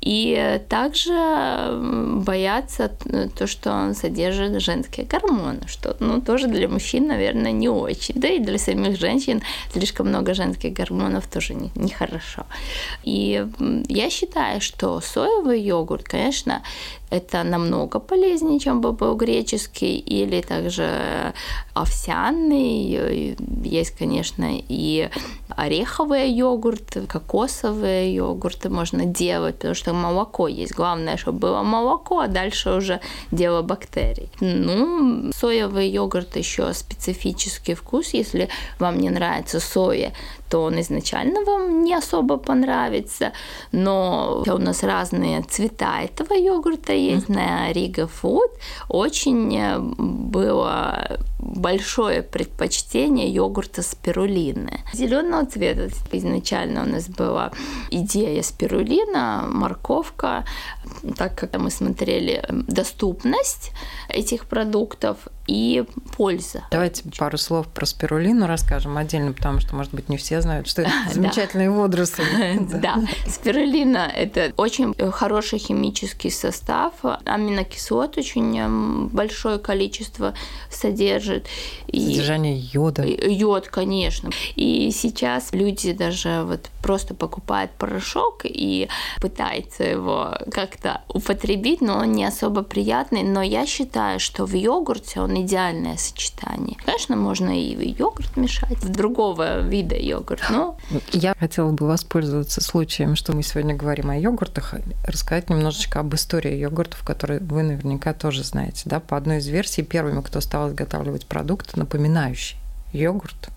И 0.00 0.60
также 0.68 1.12
боятся 2.24 2.90
то, 3.36 3.46
что 3.46 3.72
он 3.72 3.94
содержит 3.94 4.60
женские 4.62 5.06
гормоны, 5.06 5.66
что 5.66 5.96
ну, 6.00 6.20
тоже 6.20 6.46
для 6.46 6.68
мужчин, 6.68 7.06
наверное, 7.06 7.52
не 7.52 7.68
очень. 7.68 8.14
Да 8.20 8.28
и 8.28 8.38
для 8.38 8.58
самих 8.58 8.98
женщин 8.98 9.42
слишком 9.72 10.08
много 10.08 10.34
женских 10.34 10.72
гормонов 10.72 11.26
тоже 11.26 11.54
нехорошо. 11.54 12.46
Не, 13.04 13.16
и 13.16 13.46
я 13.88 14.10
считаю, 14.10 14.60
что 14.60 15.00
соевый 15.00 15.60
йогурт, 15.60 16.04
конечно, 16.04 16.62
это 17.10 17.44
намного 17.44 18.00
полезнее, 18.00 18.58
чем 18.58 18.80
был 18.80 19.16
греческий 19.16 19.96
или 19.98 20.40
также 20.42 21.32
овсяный. 21.74 23.36
Есть, 23.64 23.92
конечно, 23.96 24.46
и 24.50 25.08
ореховые 25.48 26.28
йогурты, 26.30 27.06
кокосовые 27.06 28.14
йогурты 28.14 28.68
можно 28.68 29.04
делать, 29.04 29.56
потому 29.56 29.74
что 29.74 29.92
молоко 29.92 30.48
есть. 30.48 30.74
Главное, 30.74 31.16
чтобы 31.16 31.38
было 31.38 31.62
молоко, 31.62 32.20
а 32.20 32.28
дальше 32.28 32.70
уже 32.70 33.00
дело 33.30 33.62
бактерий. 33.62 34.28
Ну, 34.40 35.30
соевый 35.32 35.88
йогурт 35.88 36.36
еще 36.36 36.72
специфический 36.74 37.74
вкус. 37.74 38.14
Если 38.14 38.48
вам 38.78 38.98
не 38.98 39.10
нравится 39.10 39.60
соя, 39.60 40.12
то 40.48 40.64
он 40.64 40.80
изначально 40.80 41.44
вам 41.44 41.84
не 41.84 41.94
особо 41.94 42.36
понравится, 42.36 43.32
но 43.72 44.44
у 44.46 44.58
нас 44.58 44.82
разные 44.82 45.42
цвета 45.42 46.02
этого 46.02 46.34
йогурта 46.34 46.92
есть 46.92 47.28
на 47.28 47.72
Riga 47.72 48.08
Food. 48.22 48.50
Очень 48.88 49.56
э, 49.56 49.78
было 49.78 51.18
большое 51.38 52.22
предпочтение 52.22 53.28
йогурта 53.28 53.82
спирулины. 53.82 54.80
Зеленого 54.92 55.46
цвета 55.46 55.88
изначально 56.12 56.82
у 56.82 56.86
нас 56.86 57.08
была 57.08 57.52
идея 57.90 58.42
спирулина, 58.42 59.44
морковка, 59.46 60.44
так 61.16 61.34
как 61.34 61.58
мы 61.58 61.70
смотрели 61.70 62.44
доступность 62.50 63.72
этих 64.08 64.46
продуктов 64.46 65.28
и 65.46 65.84
польза. 66.16 66.64
Давайте 66.70 67.04
пару 67.18 67.38
слов 67.38 67.68
про 67.68 67.86
спирулину 67.86 68.46
расскажем 68.46 68.96
отдельно, 68.96 69.32
потому 69.32 69.60
что, 69.60 69.76
может 69.76 69.94
быть, 69.94 70.08
не 70.08 70.16
все 70.16 70.40
знают, 70.40 70.66
что 70.66 70.82
это 70.82 70.90
замечательные 71.12 71.70
водоросли. 71.70 72.24
Да, 72.76 73.00
спирулина– 73.26 74.10
это 74.14 74.52
очень 74.56 74.94
хороший 75.12 75.58
химический 75.58 76.30
состав, 76.30 76.92
аминокислот 77.24 78.18
очень 78.18 78.58
эм, 78.58 79.08
большое 79.08 79.58
количество 79.58 80.34
содержит. 80.70 81.35
Содержание 81.90 82.58
йода. 82.58 83.04
Йод, 83.04 83.68
конечно. 83.68 84.30
И 84.54 84.90
сейчас 84.92 85.52
люди 85.52 85.92
даже 85.92 86.42
вот 86.44 86.70
просто 86.82 87.14
покупают 87.14 87.70
порошок 87.72 88.42
и 88.44 88.88
пытаются 89.20 89.84
его 89.84 90.38
как-то 90.50 91.02
употребить, 91.08 91.80
но 91.80 91.98
он 91.98 92.12
не 92.12 92.24
особо 92.24 92.62
приятный. 92.62 93.22
Но 93.22 93.42
я 93.42 93.66
считаю, 93.66 94.20
что 94.20 94.44
в 94.46 94.54
йогурте 94.54 95.20
он 95.20 95.40
идеальное 95.42 95.96
сочетание. 95.96 96.76
Конечно, 96.84 97.16
можно 97.16 97.50
и 97.50 97.92
йогурт 97.98 98.36
мешать, 98.36 98.78
в 98.78 98.88
другого 98.90 99.60
вида 99.60 99.96
йогурт, 99.96 100.42
но... 100.50 100.76
Я 101.12 101.34
хотела 101.38 101.70
бы 101.70 101.86
воспользоваться 101.86 102.60
случаем, 102.60 103.16
что 103.16 103.34
мы 103.34 103.42
сегодня 103.42 103.74
говорим 103.74 104.10
о 104.10 104.16
йогуртах, 104.16 104.74
рассказать 105.06 105.50
немножечко 105.50 106.00
об 106.00 106.14
истории 106.14 106.56
йогуртов, 106.56 107.02
которые 107.04 107.40
вы 107.40 107.62
наверняка 107.62 108.12
тоже 108.12 108.44
знаете. 108.44 108.82
Да? 108.84 109.00
По 109.00 109.16
одной 109.16 109.38
из 109.38 109.46
версий, 109.46 109.82
первыми, 109.82 110.20
кто 110.20 110.40
стал 110.40 110.68
изготавливать 110.68 111.15
продукт, 111.24 111.76
напоминающий 111.76 112.58
йогурт, 112.92 113.48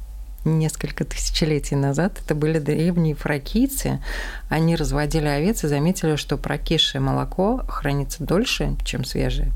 несколько 0.45 1.03
тысячелетий 1.03 1.75
назад. 1.75 2.19
Это 2.23 2.33
были 2.35 2.59
древние 2.59 3.15
фракийцы. 3.15 4.01
Они 4.49 4.75
разводили 4.75 5.27
овец 5.27 5.63
и 5.63 5.67
заметили, 5.67 6.15
что 6.15 6.37
прокисшее 6.37 7.01
молоко 7.01 7.63
хранится 7.67 8.23
дольше, 8.23 8.75
чем 8.85 9.03
свежее 9.03 9.51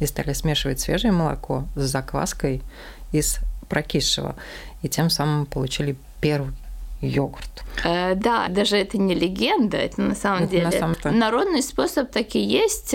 и 0.00 0.06
стали 0.06 0.32
смешивать 0.32 0.80
свежее 0.80 1.12
молоко 1.12 1.64
с 1.74 1.82
закваской 1.82 2.62
из 3.12 3.38
прокисшего. 3.68 4.36
И 4.82 4.88
тем 4.88 5.10
самым 5.10 5.46
получили 5.46 5.96
первый 6.20 6.52
йогурт. 7.00 7.64
Э, 7.84 8.14
да, 8.14 8.48
даже 8.48 8.76
это 8.76 8.98
не 8.98 9.14
легенда, 9.14 9.76
это 9.76 10.00
на 10.00 10.14
самом 10.14 10.44
это 10.44 10.52
деле 10.52 10.64
на 10.64 10.72
самом 10.72 10.96
народный 11.18 11.62
способ 11.62 12.10
так 12.10 12.34
и 12.34 12.40
есть. 12.40 12.94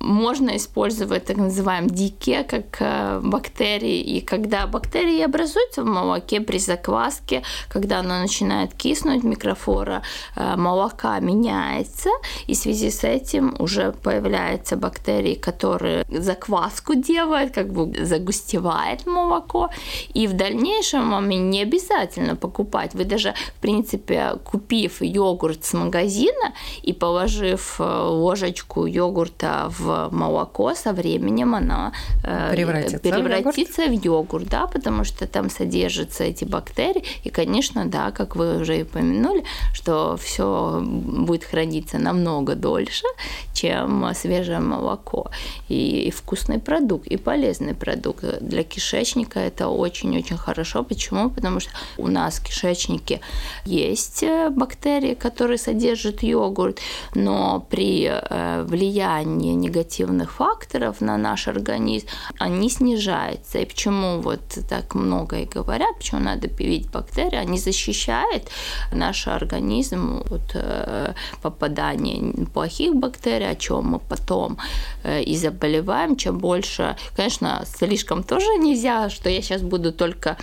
Можно 0.00 0.56
использовать 0.56 1.26
так 1.26 1.36
называемые 1.36 1.90
дикие, 1.90 2.42
как 2.44 2.80
э, 2.80 3.20
бактерии. 3.22 4.00
И 4.00 4.20
когда 4.22 4.66
бактерии 4.66 5.20
образуются 5.20 5.82
в 5.82 5.86
молоке 5.86 6.40
при 6.40 6.58
закваске, 6.58 7.42
когда 7.68 7.98
оно 7.98 8.20
начинает 8.20 8.72
киснуть, 8.72 9.24
микрофлора 9.24 10.02
э, 10.36 10.56
молока 10.56 11.20
меняется, 11.20 12.08
и 12.46 12.54
в 12.54 12.56
связи 12.56 12.90
с 12.90 13.04
этим 13.04 13.54
уже 13.58 13.92
появляются 13.92 14.76
бактерии, 14.76 15.34
которые 15.34 16.06
закваску 16.08 16.94
делают, 16.94 17.52
как 17.52 17.70
бы 17.70 17.92
загустевает 18.04 19.06
молоко. 19.06 19.68
И 20.14 20.26
в 20.26 20.32
дальнейшем 20.32 21.10
вам 21.10 21.28
не 21.28 21.62
обязательно 21.62 22.36
покупать. 22.36 22.94
Вы 22.94 23.04
даже, 23.04 23.34
в 23.58 23.60
принципе, 23.60 24.38
купив 24.44 25.02
йогурт 25.02 25.62
с 25.64 25.74
магазина 25.74 26.54
и 26.82 26.94
положив 26.94 27.76
э, 27.80 27.84
ложечку 27.84 28.86
йогурта 28.86 29.66
в 29.78 29.89
молоко, 30.10 30.74
со 30.74 30.92
временем 30.92 31.54
оно 31.54 31.92
э, 32.24 32.52
превратится, 32.52 32.98
превратится 32.98 33.82
в, 33.82 33.92
йогурт? 33.92 34.02
в 34.02 34.04
йогурт, 34.04 34.48
да, 34.48 34.66
потому 34.66 35.04
что 35.04 35.26
там 35.26 35.50
содержатся 35.50 36.24
эти 36.24 36.44
бактерии. 36.44 37.04
И, 37.24 37.30
конечно, 37.30 37.86
да, 37.86 38.10
как 38.10 38.36
вы 38.36 38.60
уже 38.60 38.78
и 38.78 38.82
упомянули, 38.82 39.44
что 39.72 40.16
все 40.16 40.80
будет 40.82 41.44
храниться 41.44 41.98
намного 41.98 42.54
дольше, 42.54 43.06
чем 43.52 44.06
свежее 44.14 44.60
молоко. 44.60 45.30
И 45.68 46.12
вкусный 46.16 46.58
продукт, 46.58 47.06
и 47.06 47.16
полезный 47.16 47.74
продукт. 47.74 48.24
Для 48.40 48.62
кишечника 48.62 49.40
это 49.40 49.68
очень-очень 49.68 50.36
хорошо. 50.36 50.82
Почему? 50.82 51.30
Потому 51.30 51.60
что 51.60 51.70
у 51.98 52.08
нас 52.08 52.38
в 52.38 52.44
кишечнике 52.44 53.20
есть 53.64 54.22
э, 54.22 54.50
бактерии, 54.50 55.14
которые 55.14 55.58
содержат 55.58 56.22
йогурт, 56.22 56.78
но 57.14 57.66
при 57.70 58.08
э, 58.10 58.62
влиянии 58.64 59.52
негативных 59.54 59.79
негативных 59.80 60.32
факторов 60.32 61.00
на 61.00 61.18
наш 61.18 61.48
организм, 61.48 62.06
они 62.38 62.70
снижаются. 62.70 63.58
И 63.58 63.64
почему 63.64 64.20
вот 64.20 64.40
так 64.68 64.94
много 64.94 65.36
и 65.36 65.44
говорят, 65.44 65.96
почему 65.98 66.20
надо 66.20 66.48
пивить 66.48 66.90
бактерии, 66.90 67.36
они 67.36 67.58
защищают 67.58 68.44
наш 68.92 69.26
организм 69.28 70.22
от 70.30 70.54
э, 70.54 71.14
попадания 71.42 72.46
плохих 72.54 72.94
бактерий, 72.94 73.50
о 73.50 73.54
чем 73.54 73.84
мы 73.84 73.98
потом 73.98 74.58
э, 75.04 75.22
и 75.22 75.36
заболеваем. 75.36 76.16
Чем 76.16 76.38
больше, 76.38 76.96
конечно, 77.16 77.64
слишком 77.66 78.22
тоже 78.22 78.46
нельзя, 78.58 79.10
что 79.10 79.30
я 79.30 79.42
сейчас 79.42 79.62
буду 79.62 79.92
только 79.92 80.36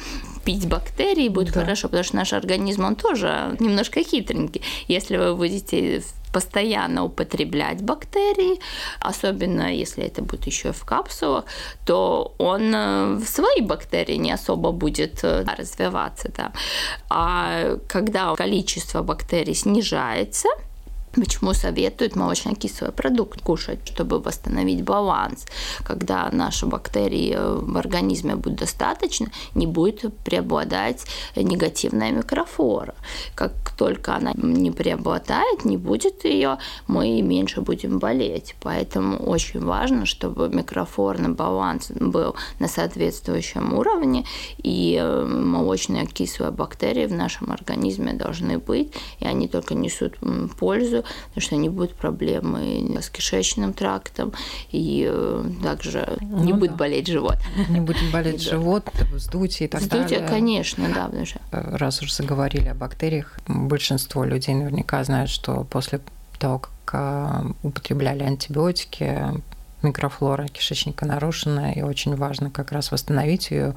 пить 0.46 0.68
бактерии, 0.68 1.30
будет 1.30 1.54
да. 1.54 1.62
хорошо, 1.62 1.88
потому 1.88 2.04
что 2.04 2.16
наш 2.16 2.34
организм, 2.34 2.86
он 2.86 2.96
тоже 2.96 3.56
немножко 3.60 4.04
хитренький. 4.04 4.62
Если 4.88 5.18
вы 5.18 5.36
будете 5.36 6.02
постоянно 6.38 7.04
употреблять 7.04 7.82
бактерии, 7.82 8.60
особенно 9.00 9.74
если 9.74 10.04
это 10.04 10.22
будет 10.22 10.48
еще 10.48 10.72
в 10.72 10.86
капсулах, 10.86 11.46
то 11.86 12.36
он 12.38 12.76
э, 12.76 13.16
в 13.16 13.26
свои 13.26 13.62
бактерии 13.62 14.18
не 14.18 14.32
особо 14.32 14.72
будет 14.72 15.24
э, 15.24 15.46
развиваться. 15.58 16.32
Да. 16.38 16.52
А 17.10 17.78
когда 17.88 18.36
количество 18.36 19.02
бактерий 19.02 19.56
снижается, 19.56 20.50
Почему 21.18 21.54
советуют 21.54 22.16
молочно-кислый 22.16 22.92
продукт 22.92 23.42
кушать, 23.42 23.80
чтобы 23.86 24.20
восстановить 24.20 24.84
баланс? 24.84 25.46
Когда 25.84 26.30
наши 26.32 26.68
бактерии 26.68 27.34
э, 27.36 27.56
в 27.56 27.76
организме 27.78 28.36
будут 28.36 28.60
достаточно, 28.60 29.28
не 29.56 29.66
будет 29.66 30.16
преобладать 30.24 31.06
негативная 31.36 32.12
микрофлора. 32.12 32.94
Как 33.34 33.72
только 33.78 34.16
она 34.16 34.34
не 34.36 34.70
преобладает, 34.70 35.66
не 35.66 35.78
будет 35.78 36.24
ее, 36.24 36.60
мы 36.88 37.22
меньше 37.22 37.62
будем 37.62 37.98
болеть. 37.98 38.56
Поэтому 38.62 39.18
очень 39.18 39.64
важно, 39.64 40.06
чтобы 40.06 40.50
микрофлорный 40.50 41.34
баланс 41.34 41.92
был 41.92 42.36
на 42.60 42.68
соответствующем 42.68 43.74
уровне, 43.74 44.24
и 44.58 45.00
э, 45.02 45.26
молочные 45.26 46.06
кислые 46.06 46.52
бактерии 46.52 47.08
в 47.08 47.14
нашем 47.14 47.52
организме 47.52 48.14
должны 48.14 48.60
быть, 48.60 48.94
и 49.20 49.26
они 49.26 49.48
только 49.48 49.74
несут 49.74 50.18
пользу 50.60 51.04
потому 51.30 51.42
что 51.42 51.56
не 51.56 51.70
будет 51.70 51.94
проблемы 51.96 52.98
с 53.02 53.10
кишечным 53.10 53.74
трактом, 53.74 54.34
и 54.72 55.08
э, 55.10 55.44
также 55.64 56.18
ну, 56.22 56.44
не 56.44 56.54
да. 56.54 56.60
будет 56.60 56.76
болеть 56.76 57.08
живот. 57.08 57.38
Не 57.70 57.80
будет 57.80 58.12
болеть 58.12 58.42
живот, 58.50 58.90
вздутие 59.14 59.68
и 59.68 59.72
так 59.72 59.82
вздутие, 59.82 60.04
далее. 60.04 60.20
Вздутие, 60.20 60.40
конечно, 60.40 60.88
да. 60.94 61.06
Потому 61.06 61.26
что... 61.26 61.40
Э, 61.52 61.76
раз 61.76 62.02
уже 62.02 62.14
заговорили 62.14 62.68
о 62.68 62.76
бактериях, 62.76 63.40
большинство 63.48 64.24
людей 64.24 64.56
наверняка 64.56 65.04
знают, 65.04 65.30
что 65.30 65.64
после 65.64 66.02
того, 66.40 66.60
как 66.60 66.72
э, 66.94 67.52
употребляли 67.64 68.24
антибиотики, 68.24 69.42
микрофлора 69.84 70.48
кишечника 70.48 71.06
нарушена, 71.06 71.72
и 71.72 71.82
очень 71.82 72.16
важно 72.16 72.50
как 72.50 72.72
раз 72.72 72.92
восстановить 72.92 73.52
ее 73.52 73.76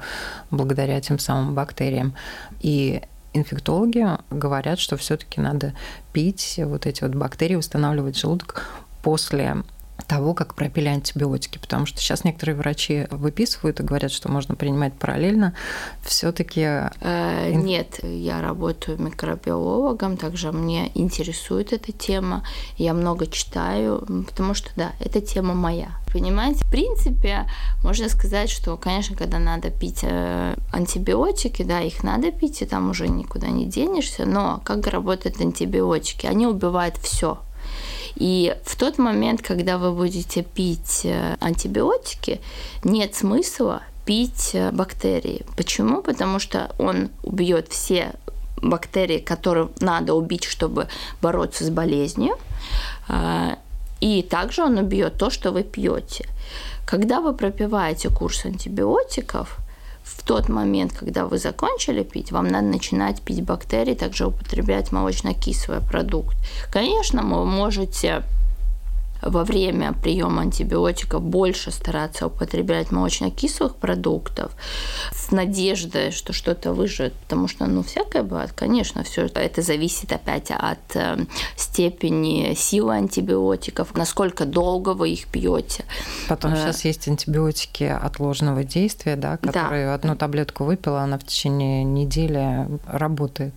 благодаря 0.49 0.99
тем 1.01 1.19
самым 1.19 1.53
бактериям. 1.53 2.15
И 2.61 3.01
инфектологи 3.33 4.05
говорят, 4.29 4.79
что 4.79 4.97
все-таки 4.97 5.41
надо 5.41 5.73
пить 6.13 6.59
вот 6.63 6.85
эти 6.85 7.03
вот 7.03 7.15
бактерии, 7.15 7.55
устанавливать 7.55 8.17
желудок 8.17 8.67
после 9.03 9.63
того, 10.11 10.33
как 10.33 10.55
пропили 10.55 10.89
антибиотики, 10.89 11.57
потому 11.57 11.85
что 11.85 12.01
сейчас 12.01 12.25
некоторые 12.25 12.57
врачи 12.57 13.07
выписывают 13.11 13.79
и 13.79 13.83
говорят, 13.83 14.11
что 14.11 14.29
можно 14.29 14.55
принимать 14.55 14.93
параллельно. 14.93 15.53
Все-таки 16.03 16.89
э, 16.99 17.51
нет, 17.53 18.01
я 18.03 18.41
работаю 18.41 19.01
микробиологом, 19.01 20.17
также 20.17 20.51
мне 20.51 20.91
интересует 20.95 21.71
эта 21.71 21.93
тема, 21.93 22.43
я 22.75 22.93
много 22.93 23.25
читаю, 23.25 24.05
потому 24.27 24.53
что 24.53 24.69
да, 24.75 24.91
эта 24.99 25.21
тема 25.21 25.53
моя. 25.53 25.91
Понимаете, 26.11 26.65
в 26.65 26.69
принципе, 26.69 27.47
можно 27.81 28.09
сказать, 28.09 28.49
что, 28.49 28.75
конечно, 28.75 29.15
когда 29.15 29.39
надо 29.39 29.69
пить 29.69 29.99
э, 30.01 30.57
антибиотики, 30.73 31.63
да, 31.63 31.79
их 31.79 32.03
надо 32.03 32.33
пить, 32.33 32.61
и 32.61 32.65
там 32.65 32.89
уже 32.89 33.07
никуда 33.07 33.47
не 33.47 33.65
денешься, 33.65 34.25
но 34.25 34.59
как 34.65 34.87
работают 34.87 35.39
антибиотики? 35.39 36.25
Они 36.25 36.45
убивают 36.45 36.97
все, 36.97 37.39
и 38.15 38.55
в 38.65 38.75
тот 38.75 38.97
момент, 38.97 39.41
когда 39.41 39.77
вы 39.77 39.91
будете 39.91 40.43
пить 40.43 41.01
э, 41.03 41.35
антибиотики, 41.39 42.41
нет 42.83 43.15
смысла 43.15 43.83
пить 44.05 44.51
э, 44.53 44.71
бактерии. 44.71 45.45
Почему? 45.55 46.01
Потому 46.01 46.39
что 46.39 46.73
он 46.77 47.09
убьет 47.23 47.67
все 47.69 48.13
бактерии, 48.61 49.19
которые 49.19 49.69
надо 49.79 50.13
убить, 50.13 50.43
чтобы 50.43 50.87
бороться 51.21 51.63
с 51.65 51.69
болезнью. 51.69 52.37
А, 53.07 53.57
и 53.99 54.23
также 54.23 54.63
он 54.63 54.77
убьет 54.77 55.17
то, 55.17 55.29
что 55.29 55.51
вы 55.51 55.63
пьете. 55.63 56.27
Когда 56.85 57.21
вы 57.21 57.33
пропиваете 57.33 58.09
курс 58.09 58.45
антибиотиков, 58.45 59.57
в 60.17 60.23
тот 60.23 60.49
момент, 60.49 60.93
когда 60.93 61.25
вы 61.25 61.37
закончили 61.37 62.03
пить, 62.03 62.31
вам 62.31 62.47
надо 62.47 62.67
начинать 62.67 63.21
пить 63.21 63.43
бактерии, 63.43 63.95
также 63.95 64.27
употреблять 64.27 64.91
молочно-кислый 64.91 65.81
продукт. 65.81 66.35
Конечно, 66.71 67.23
вы 67.23 67.45
можете 67.45 68.23
во 69.21 69.43
время 69.43 69.93
приема 69.93 70.41
антибиотиков 70.41 71.21
больше 71.21 71.71
стараться 71.71 72.27
употреблять 72.27 72.91
молочно-кислых 72.91 73.75
продуктов 73.75 74.51
с 75.13 75.31
надеждой, 75.31 76.11
что 76.11 76.33
что-то 76.33 76.73
выживет, 76.73 77.13
потому 77.13 77.47
что, 77.47 77.65
ну, 77.67 77.83
всякое 77.83 78.23
бывает, 78.23 78.51
конечно, 78.53 79.03
все 79.03 79.25
это 79.25 79.61
зависит 79.61 80.11
опять 80.11 80.51
от 80.51 80.95
э, 80.95 81.25
степени 81.55 82.53
силы 82.55 82.95
антибиотиков, 82.95 83.95
насколько 83.95 84.45
долго 84.45 84.93
вы 84.93 85.11
их 85.11 85.27
пьете. 85.27 85.85
Потом 86.27 86.55
сейчас 86.55 86.83
э, 86.85 86.89
есть 86.89 87.07
антибиотики 87.07 87.83
отложенного 87.83 88.63
действия, 88.63 89.15
да, 89.15 89.37
которые 89.37 89.85
да. 89.87 89.93
одну 89.95 90.15
таблетку 90.15 90.63
выпила, 90.63 91.01
она 91.01 91.17
в 91.17 91.23
течение 91.23 91.83
недели 91.83 92.67
работает. 92.87 93.53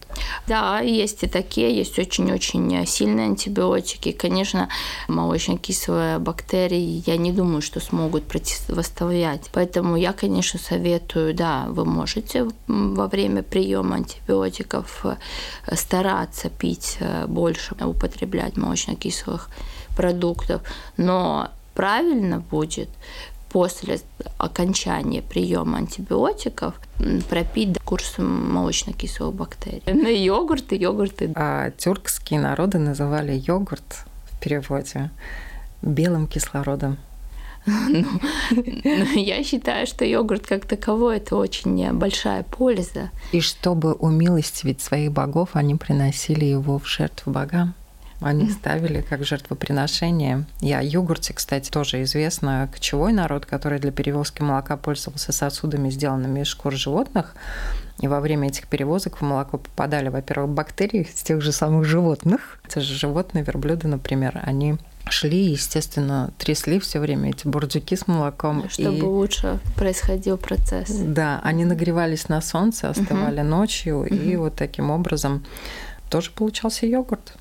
Да, 0.47 0.81
есть 0.81 1.23
и 1.23 1.27
такие, 1.27 1.75
есть 1.77 1.99
очень-очень 1.99 2.87
сильные 2.87 3.27
антибиотики. 3.27 4.13
Конечно, 4.13 4.69
молочно 5.09 5.54
кислые 5.59 6.19
бактерии, 6.19 7.03
я 7.07 7.17
не 7.17 7.33
думаю, 7.33 7.63
что 7.63 7.81
смогут 7.81 8.25
противостоять. 8.25 9.51
Поэтому 9.53 9.97
я, 9.97 10.13
конечно, 10.13 10.59
советую, 10.59 11.35
да, 11.35 11.67
вы 11.69 11.85
можете 11.85 12.49
во 12.67 13.07
время 13.07 13.43
приема 13.43 13.97
антибиотиков 13.97 15.07
э, 15.07 15.17
стараться 15.75 16.51
пить 16.51 16.97
э, 17.01 17.27
больше, 17.27 17.75
употреблять 17.81 18.57
молочно-кислых 18.57 19.49
продуктов, 19.97 20.63
но 20.97 21.51
правильно 21.75 22.41
будет 22.41 22.89
после 23.51 24.01
окончания 24.39 25.23
приема 25.23 25.79
антибиотиков 25.79 26.75
пропить 27.29 27.79
курс 27.85 28.17
молочно-кислых 28.19 29.33
бактерий. 29.33 29.83
На 29.87 30.09
йогурты, 30.09 30.77
йогурты. 30.77 31.33
А 31.37 31.71
тюркские 31.71 32.41
народы 32.41 32.79
называли 32.79 33.33
йогурт 33.47 34.05
переводе 34.45 35.11
белым 35.85 36.27
кислородом? 36.27 36.99
Ну, 37.67 38.05
я 39.15 39.43
считаю, 39.43 39.87
что 39.87 40.05
йогурт 40.05 40.47
как 40.47 40.67
таковой 40.67 41.17
это 41.17 41.37
очень 41.37 41.93
большая 41.93 42.43
польза. 42.43 43.11
И 43.33 43.41
чтобы 43.41 43.95
умилостивить 43.95 44.81
своих 44.81 45.13
богов, 45.13 45.51
они 45.55 45.75
приносили 45.75 46.45
его 46.45 46.79
в 46.79 46.87
жертву 46.87 47.33
богам? 47.33 47.75
Они 48.21 48.49
ставили 48.49 49.03
как 49.03 49.25
жертвоприношение. 49.25 50.47
Я 50.61 50.79
о 50.79 50.83
йогурте, 50.83 51.35
кстати, 51.35 51.69
тоже 51.69 52.03
известно 52.05 52.71
кочевой 52.73 53.13
народ, 53.13 53.45
который 53.45 53.79
для 53.79 53.91
перевозки 53.91 54.41
молока 54.41 54.77
пользовался 54.77 55.33
сосудами, 55.33 55.91
сделанными 55.91 56.41
из 56.41 56.47
шкур 56.47 56.73
животных. 56.73 57.35
И 58.01 58.09
во 58.09 58.21
время 58.21 58.49
этих 58.49 58.67
перевозок 58.67 59.19
в 59.19 59.23
молоко 59.23 59.59
попадали, 59.59 60.09
во-первых, 60.09 60.51
бактерии 60.51 61.07
с 61.13 61.23
тех 61.23 61.43
же 61.43 61.53
самых 61.53 61.85
животных. 61.85 62.61
Это 62.65 62.81
же 62.81 62.95
животные, 62.95 63.45
верблюды, 63.45 63.89
например, 63.89 64.41
они 64.43 64.79
шли, 65.09 65.51
естественно, 65.51 66.33
трясли 66.39 66.79
все 66.79 66.99
время 66.99 67.31
эти 67.31 67.47
бурдюки 67.47 67.97
с 67.97 68.07
молоком. 68.07 68.69
Чтобы 68.69 68.99
и... 68.99 69.03
лучше 69.03 69.61
происходил 69.77 70.37
процесс. 70.39 70.91
Да, 70.91 71.41
они 71.43 71.65
нагревались 71.65 72.29
на 72.29 72.41
солнце, 72.41 72.91
остывали 72.91 73.41
угу. 73.41 73.49
ночью, 73.49 74.01
угу. 74.01 74.15
и 74.15 74.37
вот 74.37 74.55
таким 74.55 74.91
образом 74.91 75.45
тоже 76.11 76.31
получался 76.31 76.87
йогурт. 76.87 77.35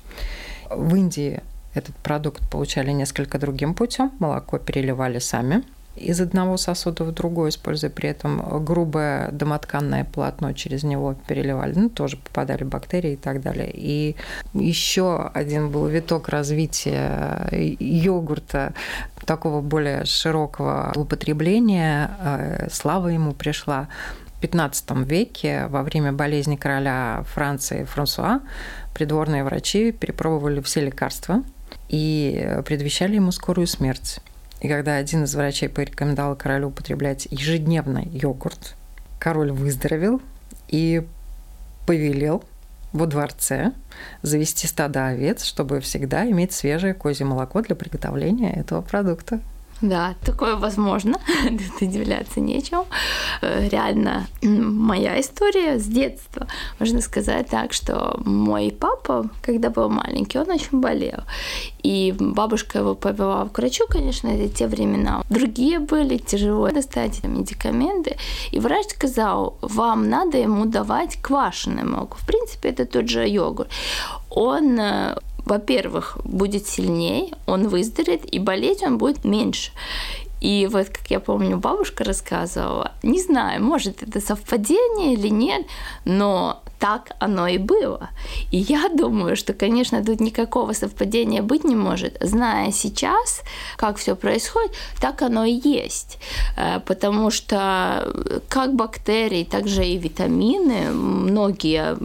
В 0.70 0.94
Индии 0.94 1.42
этот 1.74 1.96
продукт 1.96 2.48
получали 2.50 2.92
несколько 2.92 3.38
другим 3.38 3.74
путем. 3.74 4.12
Молоко 4.18 4.58
переливали 4.58 5.18
сами 5.18 5.64
из 5.96 6.20
одного 6.20 6.56
сосуда 6.56 7.04
в 7.04 7.12
другой, 7.12 7.50
используя 7.50 7.90
при 7.90 8.08
этом 8.08 8.64
грубое 8.64 9.30
домотканное 9.30 10.04
полотно, 10.04 10.52
через 10.52 10.82
него 10.82 11.14
переливали, 11.26 11.74
ну, 11.74 11.88
тоже 11.88 12.16
попадали 12.16 12.64
бактерии 12.64 13.12
и 13.12 13.16
так 13.16 13.40
далее. 13.40 13.70
И 13.72 14.16
еще 14.52 15.30
один 15.34 15.70
был 15.70 15.86
виток 15.86 16.28
развития 16.28 17.48
йогурта, 17.78 18.74
такого 19.24 19.60
более 19.60 20.04
широкого 20.04 20.92
употребления. 20.96 22.10
Э, 22.20 22.68
слава 22.70 23.08
ему 23.08 23.32
пришла 23.32 23.88
в 24.40 24.44
XV 24.44 25.04
веке 25.04 25.66
во 25.68 25.82
время 25.82 26.12
болезни 26.12 26.56
короля 26.56 27.24
Франции 27.28 27.84
Франсуа 27.84 28.40
придворные 28.94 29.44
врачи 29.44 29.92
перепробовали 29.92 30.60
все 30.60 30.80
лекарства 30.80 31.42
и 31.88 32.60
предвещали 32.64 33.16
ему 33.16 33.32
скорую 33.32 33.66
смерть. 33.66 34.20
И 34.64 34.68
когда 34.68 34.96
один 34.96 35.24
из 35.24 35.34
врачей 35.34 35.68
порекомендовал 35.68 36.36
королю 36.36 36.68
употреблять 36.68 37.28
ежедневно 37.30 38.02
йогурт, 38.02 38.76
король 39.18 39.52
выздоровел 39.52 40.22
и 40.68 41.06
повелел 41.86 42.42
во 42.94 43.04
дворце 43.04 43.72
завести 44.22 44.66
стадо 44.66 45.08
овец, 45.08 45.44
чтобы 45.44 45.80
всегда 45.80 46.26
иметь 46.30 46.54
свежее 46.54 46.94
козье 46.94 47.26
молоко 47.26 47.60
для 47.60 47.76
приготовления 47.76 48.54
этого 48.54 48.80
продукта. 48.80 49.40
Да, 49.84 50.14
такое 50.24 50.56
возможно. 50.56 51.18
Тут 51.44 51.88
удивляться 51.88 52.40
нечем. 52.40 52.84
Э, 53.42 53.68
реально, 53.68 54.26
моя 54.42 55.20
история 55.20 55.78
с 55.78 55.84
детства. 55.84 56.46
Можно 56.80 57.02
сказать 57.02 57.48
так, 57.48 57.74
что 57.74 58.18
мой 58.24 58.70
папа, 58.70 59.28
когда 59.42 59.68
был 59.68 59.90
маленький, 59.90 60.38
он 60.38 60.50
очень 60.50 60.80
болел. 60.80 61.24
И 61.82 62.14
бабушка 62.18 62.78
его 62.78 62.94
повела 62.94 63.46
к 63.52 63.58
врачу, 63.58 63.84
конечно, 63.86 64.28
это 64.28 64.48
те 64.48 64.66
времена. 64.66 65.22
Другие 65.28 65.80
были, 65.80 66.16
тяжело 66.16 66.70
достать 66.70 67.22
медикаменты. 67.22 68.16
И 68.52 68.60
врач 68.60 68.86
сказал, 68.86 69.58
вам 69.60 70.08
надо 70.08 70.38
ему 70.38 70.64
давать 70.64 71.18
квашеное 71.20 71.84
молоко. 71.84 72.16
В 72.18 72.26
принципе, 72.26 72.70
это 72.70 72.86
тот 72.86 73.10
же 73.10 73.28
йогурт. 73.28 73.68
Он 74.30 74.80
э, 74.80 75.16
во-первых, 75.44 76.18
будет 76.24 76.66
сильнее, 76.66 77.28
он 77.46 77.68
выздоровеет, 77.68 78.32
и 78.32 78.38
болеть 78.38 78.82
он 78.82 78.98
будет 78.98 79.24
меньше. 79.24 79.70
И 80.44 80.68
вот, 80.70 80.88
как 80.88 81.10
я 81.10 81.20
помню, 81.20 81.56
бабушка 81.56 82.04
рассказывала, 82.04 82.92
не 83.02 83.22
знаю, 83.22 83.64
может 83.64 84.02
это 84.02 84.20
совпадение 84.20 85.14
или 85.14 85.28
нет, 85.28 85.66
но 86.04 86.62
так 86.78 87.12
оно 87.18 87.46
и 87.46 87.56
было. 87.56 88.10
И 88.50 88.58
я 88.58 88.90
думаю, 88.94 89.36
что, 89.36 89.54
конечно, 89.54 90.04
тут 90.04 90.20
никакого 90.20 90.74
совпадения 90.74 91.40
быть 91.40 91.64
не 91.64 91.74
может. 91.74 92.18
Зная 92.20 92.72
сейчас, 92.72 93.40
как 93.76 93.96
все 93.96 94.14
происходит, 94.14 94.72
так 95.00 95.22
оно 95.22 95.46
и 95.46 95.60
есть. 95.64 96.18
Э, 96.58 96.80
потому 96.80 97.30
что 97.30 98.12
как 98.50 98.74
бактерии, 98.74 99.44
так 99.44 99.66
же 99.66 99.82
и 99.82 99.96
витамины, 99.96 100.90
многие 100.90 101.96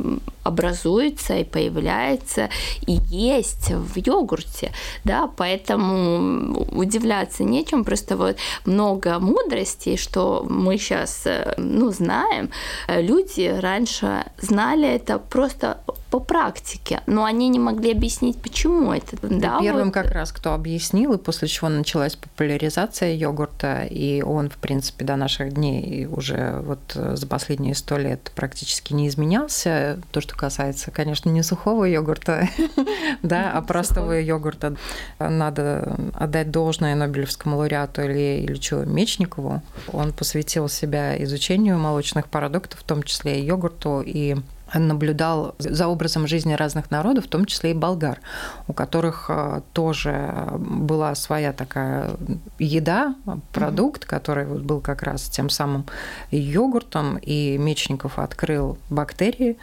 образуется 0.49 1.37
и 1.37 1.43
появляется 1.43 2.49
и 2.87 2.99
есть 3.09 3.71
в 3.71 3.97
йогурте, 3.97 4.71
да, 5.03 5.29
поэтому 5.37 6.67
удивляться 6.71 7.43
нечем, 7.43 7.83
просто 7.83 8.17
вот 8.17 8.37
много 8.65 9.19
мудрости, 9.19 9.95
что 9.95 10.45
мы 10.49 10.77
сейчас, 10.77 11.21
э, 11.25 11.53
ну, 11.57 11.91
знаем, 11.91 12.49
люди 12.87 13.47
раньше 13.61 14.25
знали 14.41 14.87
это 14.87 15.19
просто 15.19 15.77
по 16.09 16.19
практике, 16.19 17.01
но 17.05 17.23
они 17.23 17.49
не 17.49 17.59
могли 17.59 17.91
объяснить, 17.91 18.41
почему 18.41 18.91
это. 18.91 19.17
Да, 19.21 19.59
Первым 19.61 19.85
вот. 19.85 19.93
как 19.93 20.11
раз 20.11 20.31
кто 20.31 20.53
объяснил, 20.53 21.13
и 21.13 21.17
после 21.17 21.47
чего 21.47 21.69
началась 21.69 22.15
популяризация 22.15 23.13
йогурта, 23.13 23.83
и 23.83 24.21
он, 24.21 24.49
в 24.49 24.57
принципе, 24.57 25.05
до 25.05 25.15
наших 25.15 25.53
дней 25.53 26.07
уже 26.07 26.61
вот 26.63 26.79
за 26.93 27.27
последние 27.27 27.75
сто 27.75 27.97
лет 27.97 28.31
практически 28.35 28.93
не 28.93 29.07
изменялся. 29.07 29.99
То, 30.11 30.21
что 30.21 30.35
касается, 30.35 30.89
конечно, 30.89 31.29
не 31.29 31.43
сухого 31.43 31.85
йогурта, 31.85 32.49
да, 33.23 33.51
а 33.51 33.61
простого 33.61 34.13
йогурта. 34.13 34.75
Надо 35.19 35.95
отдать 36.15 36.49
должное 36.49 36.95
Нобелевскому 36.95 37.57
лауреату 37.57 38.01
или 38.01 38.45
Ильичу 38.45 38.77
Мечникову. 38.77 39.61
Он 39.93 40.11
посвятил 40.11 40.69
себя 40.69 41.21
изучению 41.23 41.77
молочных 41.77 42.27
продуктов, 42.27 42.79
в 42.79 42.83
том 42.83 43.03
числе 43.03 43.39
и 43.39 43.45
йогурту, 43.45 44.01
и 44.01 44.37
наблюдал 44.73 45.55
за 45.59 45.87
образом 45.87 46.27
жизни 46.27 46.53
разных 46.53 46.91
народов, 46.91 47.25
в 47.25 47.29
том 47.29 47.45
числе 47.45 47.71
и 47.71 47.73
болгар, 47.73 48.19
у 48.67 48.73
которых 48.73 49.25
э, 49.29 49.61
тоже 49.73 50.33
была 50.57 51.15
своя 51.15 51.53
такая 51.53 52.11
еда, 52.59 53.15
продукт, 53.53 54.05
который 54.05 54.45
вот 54.45 54.61
был 54.61 54.81
как 54.81 55.03
раз 55.03 55.29
тем 55.29 55.49
самым 55.49 55.85
йогуртом, 56.31 57.17
и 57.17 57.57
Мечников 57.57 58.19
открыл 58.19 58.77
бактерии, 58.89 59.57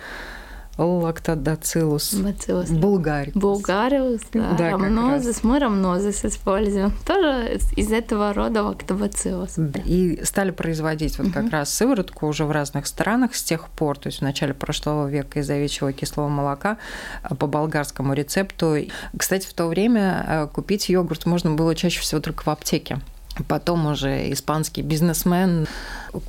лактодацилус 0.79 2.15
Бациллус. 2.15 2.71
булгарикус. 2.71 3.43
Булгариус, 3.43 4.21
да. 4.33 4.53
да 4.53 4.71
рамнозис. 4.71 5.43
Мы 5.43 5.59
рамнозис 5.59 6.25
используем. 6.25 6.93
Тоже 7.07 7.59
из 7.77 7.93
этого 7.93 8.33
рода 8.33 8.63
лактобациллус. 8.63 9.57
И 9.85 10.21
стали 10.25 10.51
производить 10.51 11.19
вот 11.19 11.33
как 11.33 11.51
раз 11.51 11.73
сыворотку 11.73 12.27
уже 12.27 12.45
в 12.45 12.51
разных 12.51 12.87
странах 12.87 13.35
с 13.35 13.43
тех 13.43 13.69
пор, 13.71 13.99
то 13.99 14.09
есть 14.09 14.19
в 14.19 14.23
начале 14.23 14.55
прошлого 14.55 15.09
века 15.09 15.41
из 15.41 15.49
овечьего 15.49 15.93
кислого 15.93 16.29
молока 16.29 16.79
а, 17.23 17.35
по 17.35 17.47
болгарскому 17.47 18.13
рецепту. 18.13 18.77
Кстати, 19.17 19.47
в 19.47 19.55
то 19.55 19.67
время 19.67 20.25
э, 20.29 20.47
купить 20.53 20.89
йогурт 20.89 21.27
можно 21.27 21.53
было 21.53 21.75
чаще 21.75 22.01
всего 22.01 22.21
только 22.21 22.43
в 22.43 22.49
аптеке. 22.49 23.01
Потом 23.49 23.87
уже 23.87 24.33
испанский 24.33 24.83
бизнесмен 24.83 25.67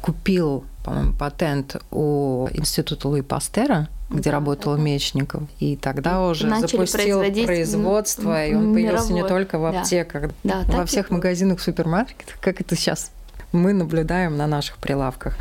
купил, 0.01 0.65
по-моему, 0.83 1.13
патент 1.13 1.77
у 1.91 2.47
института 2.51 3.07
Луи 3.07 3.21
Пастера, 3.21 3.88
где 4.09 4.29
работал. 4.29 4.77
Мечников. 4.77 5.43
И 5.59 5.75
тогда 5.75 6.25
уже 6.27 6.47
Начали 6.47 6.85
запустил 6.85 7.19
производство, 7.45 8.45
и 8.45 8.53
он 8.53 8.73
появился 8.73 9.13
не 9.13 9.23
только 9.23 9.59
в 9.59 9.65
аптеках, 9.65 10.31
да. 10.43 10.63
Да, 10.63 10.77
во 10.77 10.85
всех 10.85 11.09
магазинах, 11.09 11.59
супермаркетах, 11.59 12.39
как 12.39 12.61
это 12.61 12.75
сейчас 12.75 13.11
мы 13.51 13.73
наблюдаем 13.73 14.38
на 14.38 14.47
наших 14.47 14.77
прилавках. 14.77 15.38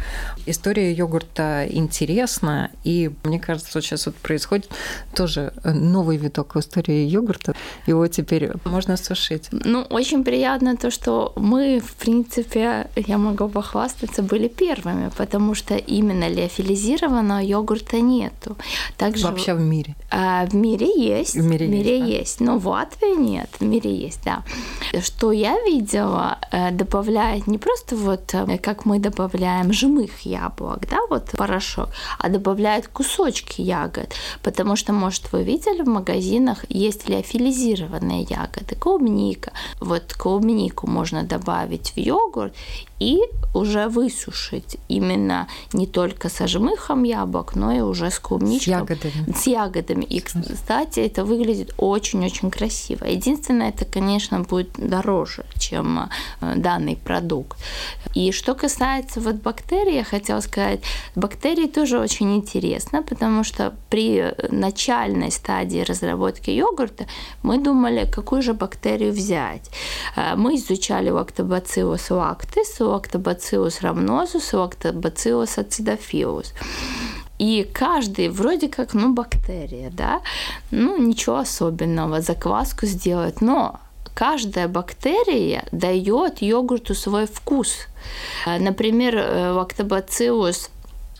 История 0.47 0.93
йогурта 0.93 1.67
интересна, 1.69 2.71
и 2.85 3.11
мне 3.25 3.41
кажется, 3.41 3.71
что 3.71 3.81
сейчас 3.81 4.07
вот 4.07 4.15
происходит 4.17 4.69
тоже 5.15 5.53
новый 5.65 6.17
виток 6.17 6.55
в 6.55 6.59
истории 6.61 7.07
йогурта. 7.07 7.55
Его 7.87 8.07
теперь 8.07 8.53
можно 8.65 8.97
сушить. 8.97 9.49
Ну, 9.51 9.83
очень 9.91 10.25
приятно 10.25 10.77
то, 10.77 10.91
что 10.91 11.33
мы, 11.37 11.81
в 11.81 11.95
принципе, 11.95 12.89
я 12.97 13.19
могу 13.19 13.49
похвастаться, 13.49 14.23
были 14.23 14.49
первыми, 14.49 15.11
потому 15.17 15.55
что 15.55 15.75
именно 15.75 16.29
леофилизированного 16.29 17.41
йогурта 17.41 18.01
нету. 18.01 18.57
Также 18.97 19.27
Вообще 19.27 19.55
в 19.55 19.61
мире? 19.61 19.97
А, 20.11 20.47
в 20.47 20.55
мире 20.55 20.87
есть. 20.97 21.35
В 21.35 21.45
мире, 21.45 21.67
в 21.67 21.71
мире 21.71 21.99
есть, 21.99 22.07
да? 22.07 22.19
есть, 22.19 22.41
но 22.41 22.59
в 22.59 22.69
Латвии 22.69 23.17
нет. 23.17 23.51
В 23.59 23.65
мире 23.65 23.95
есть, 23.95 24.21
да. 24.25 24.43
Что 25.01 25.33
я 25.33 25.59
видела, 25.65 26.39
э, 26.53 26.71
добавляет 26.71 27.47
не 27.47 27.59
просто 27.59 27.96
вот 27.97 28.35
э, 28.35 28.59
как 28.59 28.85
мы 28.85 28.99
добавляем 28.99 29.73
жмых 29.73 30.21
яблок, 30.21 30.87
да, 30.89 30.99
вот 31.11 31.31
порошок, 31.37 31.89
а 32.19 32.29
добавляют 32.29 32.89
кусочки 32.89 33.63
ягод, 33.63 34.15
потому 34.43 34.77
что, 34.77 34.93
может, 34.93 35.33
вы 35.33 35.45
видели 35.45 35.83
в 35.83 35.89
магазинах 35.89 36.65
есть 36.69 37.09
леофилизированные 37.09 38.23
ягоды, 38.23 38.75
клубника. 38.77 39.53
Вот 39.81 40.15
клубнику 40.15 40.87
можно 40.87 41.23
добавить 41.23 41.93
в 41.93 41.97
йогурт, 41.97 42.55
и 42.99 43.21
уже 43.55 43.89
высушить 43.89 44.77
именно 44.89 45.49
не 45.73 45.87
только 45.87 46.29
со 46.29 46.47
жмыхом 46.47 47.05
яблок, 47.05 47.57
но 47.57 47.73
и 47.73 47.81
уже 47.81 48.11
с 48.11 48.19
клубничком. 48.19 48.87
С 48.87 48.91
ягодами. 48.91 49.33
С 49.35 49.47
ягодами. 49.47 50.05
И, 50.05 50.21
кстати, 50.21 51.01
это 51.01 51.25
выглядит 51.25 51.75
очень-очень 51.79 52.51
красиво. 52.51 53.05
Единственное, 53.05 53.71
это, 53.71 53.85
конечно, 53.85 54.41
будет 54.41 54.71
дороже, 54.77 55.45
чем 55.59 56.11
э, 56.41 56.55
данный 56.57 56.97
продукт. 56.97 57.59
И 58.15 58.33
что 58.33 58.55
касается 58.55 59.21
вот 59.21 59.37
бактерий, 59.37 59.97
я 59.97 60.05
хотела 60.05 60.41
сказать, 60.41 60.81
бактерии 61.15 61.67
тоже 61.67 61.99
очень 61.99 62.35
интересно, 62.37 63.03
потому 63.03 63.45
что 63.45 63.75
при 63.91 64.35
начальной 64.51 65.31
стадии 65.31 65.81
разработки 65.81 66.51
йогурта 66.51 67.07
мы 67.43 67.59
думали, 67.59 68.09
какую 68.11 68.43
же 68.43 68.55
бактерию 68.55 69.13
взять. 69.13 69.71
Э, 70.17 70.37
мы 70.37 70.57
изучали 70.57 71.11
лактобациллус 71.11 72.11
лактис, 72.11 72.81
лактобациллус 72.87 73.81
рамнозус, 73.81 74.53
лактобациллус 74.53 75.59
ацидофилус. 75.59 76.53
И 77.39 77.69
каждый 77.73 78.29
вроде 78.29 78.69
как, 78.69 78.95
ну, 78.95 79.13
бактерия, 79.13 79.91
да, 79.91 80.23
ну, 80.71 80.97
ничего 80.99 81.37
особенного, 81.37 82.23
закваску 82.23 82.87
сделать, 82.87 83.43
но 83.43 83.79
каждая 84.15 84.69
бактерия 84.69 85.65
дает 85.73 86.41
йогурту 86.41 86.95
свой 86.95 87.27
вкус. 87.27 87.87
Э, 88.47 88.59
например, 88.59 89.17
э, 89.17 89.51
лактобациллус 89.53 90.71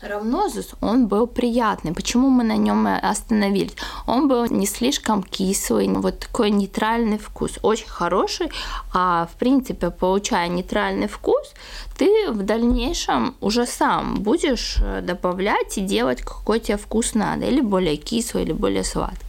Равнозус, 0.01 0.75
он 0.79 1.07
был 1.07 1.25
приятный. 1.25 1.91
Почему 1.91 2.29
мы 2.29 2.43
на 2.43 2.55
нем 2.55 2.87
остановились? 2.87 3.75
Он 4.05 4.27
был 4.27 4.45
не 4.45 4.67
слишком 4.67 5.23
кислый, 5.23 5.87
вот 5.87 6.19
такой 6.19 6.51
нейтральный 6.51 7.17
вкус, 7.17 7.57
очень 7.63 7.87
хороший. 7.87 8.51
А 8.93 9.27
в 9.33 9.37
принципе, 9.39 9.89
получая 9.89 10.49
нейтральный 10.49 11.07
вкус, 11.07 11.53
ты 11.97 12.31
в 12.31 12.43
дальнейшем 12.43 13.35
уже 13.41 13.65
сам 13.65 14.21
будешь 14.21 14.77
э, 14.83 15.01
добавлять 15.01 15.79
и 15.79 15.81
делать, 15.81 16.21
какой 16.21 16.59
тебе 16.59 16.77
вкус 16.77 17.15
надо, 17.15 17.47
или 17.47 17.61
более 17.61 17.97
кислый, 17.97 18.43
или 18.43 18.53
более 18.53 18.83
сладкий. 18.83 19.25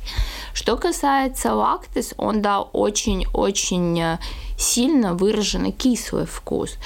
Что 0.59 0.77
касается 0.77 1.55
лактис, 1.55 2.15
он 2.17 2.43
дал 2.43 2.69
очень-очень 2.73 4.01
э, 4.01 4.19
сильно 4.59 5.15
выраженный 5.15 5.71
кислый 5.71 6.27
вкус. 6.27 6.79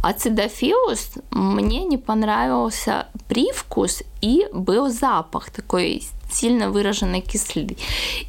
Ацидофилус 0.00 1.14
мне 1.32 1.82
не 1.82 1.98
понравился 1.98 3.08
привкус 3.26 4.04
и 4.20 4.46
был 4.52 4.90
запах 4.90 5.50
такой 5.50 6.04
сильно 6.36 6.70
выраженной 6.70 7.20
кислый. 7.20 7.78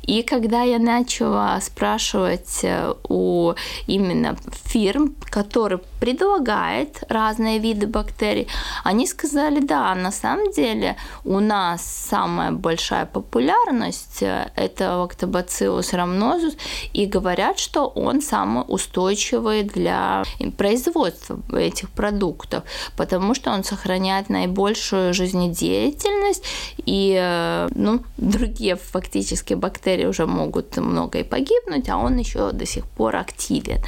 И 0.03 0.23
когда 0.23 0.63
я 0.63 0.79
начала 0.79 1.59
спрашивать 1.61 2.59
э, 2.63 2.93
у 3.09 3.53
именно 3.87 4.37
фирм, 4.65 5.15
которые 5.29 5.79
предлагают 5.99 7.03
разные 7.09 7.59
виды 7.59 7.87
бактерий, 7.87 8.47
они 8.83 9.07
сказали, 9.07 9.59
да, 9.59 9.93
на 9.95 10.11
самом 10.11 10.51
деле 10.51 10.95
у 11.25 11.39
нас 11.39 11.81
самая 12.09 12.51
большая 12.51 13.05
популярность 13.05 14.21
э, 14.21 14.49
это 14.55 14.97
лактобациллус 14.97 15.93
рамнозус, 15.93 16.55
и 16.93 17.05
говорят, 17.05 17.59
что 17.59 17.87
он 17.87 18.21
самый 18.21 18.63
устойчивый 18.67 19.63
для 19.63 20.23
производства 20.57 21.39
этих 21.53 21.89
продуктов, 21.89 22.63
потому 22.95 23.35
что 23.35 23.51
он 23.51 23.63
сохраняет 23.63 24.29
наибольшую 24.29 25.13
жизнедеятельность 25.13 26.43
и 26.85 27.17
э, 27.19 27.67
другие 28.17 28.75
фактически 28.75 29.53
бактерии 29.53 30.05
уже 30.05 30.25
могут 30.25 30.77
много 30.77 31.19
и 31.19 31.23
погибнуть, 31.23 31.89
а 31.89 31.97
он 31.97 32.17
еще 32.17 32.51
до 32.51 32.65
сих 32.65 32.85
пор 32.85 33.15
активен. 33.15 33.81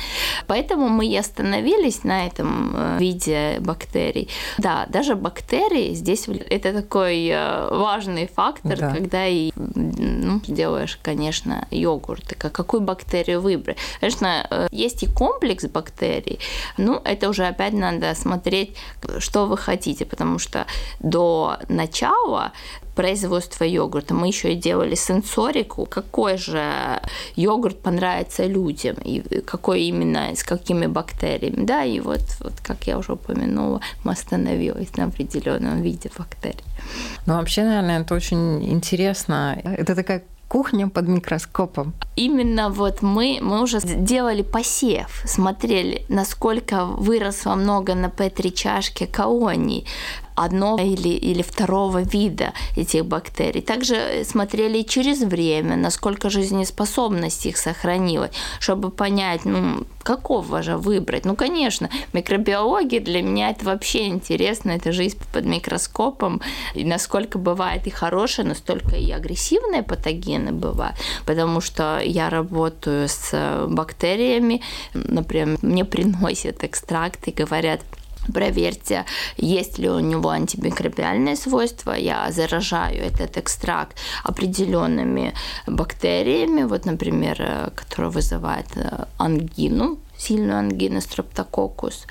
Поэтому 0.48 0.90
мы 0.90 1.08
и 1.08 1.18
остановились 1.18 2.04
на 2.04 2.28
этом 2.28 2.74
э, 2.76 2.98
виде 3.00 3.58
бактерий. 3.60 4.30
Да, 4.58 4.86
даже 4.90 5.16
бактерии 5.16 5.94
здесь 5.94 6.28
это 6.50 6.74
такой 6.74 7.28
э, 7.28 7.70
важный 7.72 8.28
фактор, 8.28 8.78
да. 8.78 8.94
когда 8.94 9.28
и 9.28 9.52
ну, 9.56 10.42
делаешь, 10.48 11.00
конечно, 11.02 11.68
йогурт. 11.72 12.36
Какую 12.38 12.82
бактерию 12.82 13.42
выбрать? 13.42 13.78
Конечно, 14.00 14.48
э, 14.50 14.68
есть 14.72 15.04
и 15.04 15.08
комплекс 15.08 15.66
бактерий, 15.66 16.40
ну, 16.78 17.02
это 17.04 17.30
уже 17.30 17.46
опять 17.46 17.74
надо 17.74 18.14
смотреть, 18.16 18.76
что 19.20 19.46
вы 19.46 19.58
хотите, 19.58 20.06
потому 20.06 20.40
что 20.40 20.66
до 21.00 21.58
начала 21.68 22.52
производства 23.00 23.64
йогурта. 23.64 24.14
Мы 24.14 24.28
еще 24.28 24.52
и 24.52 24.56
делали 24.56 24.94
сенсорику, 24.96 25.86
какой 25.86 26.38
же 26.38 27.00
йогурт 27.38 27.80
понравится 27.82 28.46
людям, 28.46 28.98
и 29.06 29.22
какой 29.46 29.84
именно, 29.84 30.36
с 30.36 30.44
какими 30.44 30.86
бактериями. 30.86 31.64
Да, 31.66 31.86
и 31.86 32.02
вот, 32.02 32.24
вот 32.42 32.54
как 32.62 32.88
я 32.88 32.98
уже 32.98 33.14
упомянула, 33.14 33.80
мы 34.04 34.12
остановились 34.12 34.98
на 34.98 35.06
определенном 35.06 35.82
виде 35.82 36.12
бактерий. 36.18 36.66
Ну, 37.26 37.36
вообще, 37.36 37.64
наверное, 37.64 38.02
это 38.02 38.16
очень 38.16 38.70
интересно. 38.70 39.58
Это 39.64 39.96
такая 39.96 40.24
кухня 40.50 40.90
под 40.90 41.08
микроскопом. 41.08 41.94
Именно 42.18 42.70
вот 42.70 43.02
мы, 43.02 43.40
мы 43.42 43.62
уже 43.62 43.80
делали 43.82 44.42
посев, 44.42 45.22
смотрели, 45.26 46.06
насколько 46.10 46.86
выросло 46.86 47.56
много 47.56 47.96
на 47.96 48.10
Петри 48.10 48.50
чашке 48.50 49.08
колоний, 49.08 49.86
одного 50.44 50.82
или, 50.82 51.10
или 51.10 51.42
второго 51.42 52.02
вида 52.02 52.54
этих 52.76 53.06
бактерий. 53.06 53.62
Также 53.62 54.24
смотрели 54.26 54.82
через 54.82 55.22
время, 55.22 55.76
насколько 55.76 56.30
жизнеспособность 56.30 57.46
их 57.46 57.58
сохранилась, 57.58 58.32
чтобы 58.60 58.90
понять, 58.90 59.46
ну, 59.46 59.86
какого 60.04 60.62
же 60.64 60.78
выбрать. 60.78 61.26
Ну, 61.26 61.36
конечно, 61.36 61.90
микробиология 62.14 63.00
для 63.00 63.22
меня 63.22 63.52
это 63.52 63.66
вообще 63.66 64.08
интересно, 64.08 64.72
это 64.72 64.92
жизнь 64.92 65.20
под 65.34 65.46
микроскопом, 65.46 66.42
и 66.74 66.84
насколько 66.84 67.38
бывает 67.38 67.86
и 67.88 67.90
хорошая, 67.90 68.46
настолько 68.46 68.96
и 68.96 69.12
агрессивные 69.12 69.84
патогены 69.84 70.52
бывают, 70.52 70.96
потому 71.26 71.62
что 71.62 72.00
я 72.04 72.30
работаю 72.30 73.08
с 73.08 73.66
бактериями, 73.68 74.62
например, 74.94 75.60
мне 75.62 75.86
приносят 75.86 76.64
экстракты, 76.64 77.32
говорят, 77.32 77.82
проверьте, 78.34 79.06
есть 79.38 79.80
ли 79.80 79.90
у 79.90 80.00
него 80.00 80.30
антимикробиальные 80.30 81.36
свойства. 81.36 81.94
Я 81.94 82.32
заражаю 82.32 83.02
этот 83.04 83.38
экстракт 83.38 83.98
определенными 84.24 85.34
бактериями, 85.68 86.64
вот, 86.64 86.86
например, 86.86 87.38
э, 87.40 87.70
которые 87.76 88.12
вызывают 88.12 88.68
э, 88.76 89.06
ангину, 89.18 89.98
сильную 90.18 90.60
ангину, 90.60 91.02
стрептококус, 91.02 92.06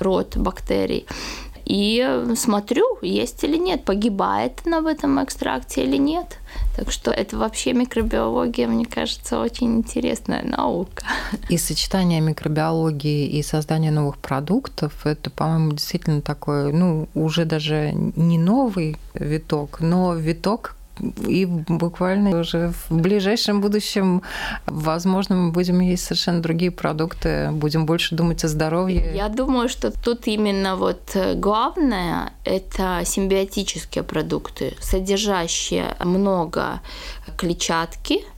род 0.00 0.36
бактерий 0.36 1.06
и 1.66 2.24
смотрю, 2.36 2.98
есть 3.02 3.42
или 3.42 3.56
нет, 3.56 3.84
погибает 3.84 4.62
она 4.64 4.80
в 4.80 4.86
этом 4.86 5.22
экстракте 5.22 5.82
или 5.82 5.96
нет. 5.98 6.38
Так 6.76 6.92
что 6.92 7.10
это 7.10 7.38
вообще 7.38 7.72
микробиология, 7.72 8.68
мне 8.68 8.84
кажется, 8.84 9.40
очень 9.40 9.78
интересная 9.78 10.42
наука. 10.42 11.04
И 11.48 11.56
сочетание 11.56 12.20
микробиологии 12.20 13.26
и 13.26 13.42
создание 13.42 13.90
новых 13.90 14.18
продуктов, 14.18 15.06
это, 15.06 15.30
по-моему, 15.30 15.72
действительно 15.72 16.20
такой, 16.20 16.72
ну, 16.72 17.08
уже 17.14 17.44
даже 17.44 17.92
не 17.92 18.38
новый 18.38 18.96
виток, 19.14 19.80
но 19.80 20.14
виток, 20.14 20.76
и 21.26 21.46
буквально 21.46 22.40
уже 22.40 22.72
в 22.88 22.94
ближайшем 22.96 23.60
будущем, 23.60 24.22
возможно, 24.66 25.36
мы 25.36 25.52
будем 25.52 25.80
есть 25.80 26.04
совершенно 26.04 26.40
другие 26.40 26.70
продукты, 26.70 27.50
будем 27.52 27.86
больше 27.86 28.14
думать 28.14 28.44
о 28.44 28.48
здоровье. 28.48 29.12
Я 29.14 29.28
думаю, 29.28 29.68
что 29.68 29.90
тут 29.90 30.26
именно 30.26 30.76
вот 30.76 31.10
э, 31.14 31.34
главное– 31.34 32.32
это 32.44 33.02
симбиотические 33.04 34.04
продукты, 34.04 34.74
содержащие 34.80 35.96
много 36.00 36.80
клетчатки– 37.36 38.24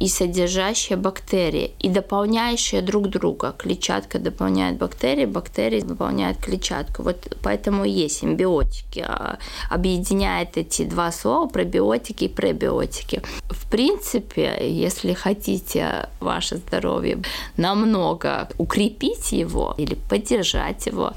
и 0.00 0.08
содержащие 0.08 0.96
бактерии, 0.96 1.72
и 1.80 1.88
дополняющие 1.88 2.82
друг 2.82 3.08
друга. 3.08 3.54
Клетчатка 3.58 4.18
дополняет 4.18 4.78
бактерии, 4.78 5.26
бактерии 5.26 5.80
дополняют 5.80 6.38
клетчатку. 6.38 7.02
Вот 7.02 7.36
поэтому 7.42 7.84
и 7.84 7.90
есть 7.90 8.18
симбиотики. 8.18 9.04
А, 9.06 9.38
объединяет 9.70 10.56
эти 10.56 10.84
два 10.84 11.10
слова 11.10 11.48
пробиотики 11.48 12.24
и 12.24 12.28
пребиотики. 12.28 13.22
В 13.50 13.68
принципе, 13.68 14.56
если 14.60 15.14
хотите 15.14 16.08
ваше 16.20 16.56
здоровье 16.56 17.18
намного 17.56 18.48
укрепить 18.58 19.32
его 19.32 19.74
или 19.78 19.94
поддержать 20.08 20.86
его, 20.86 21.12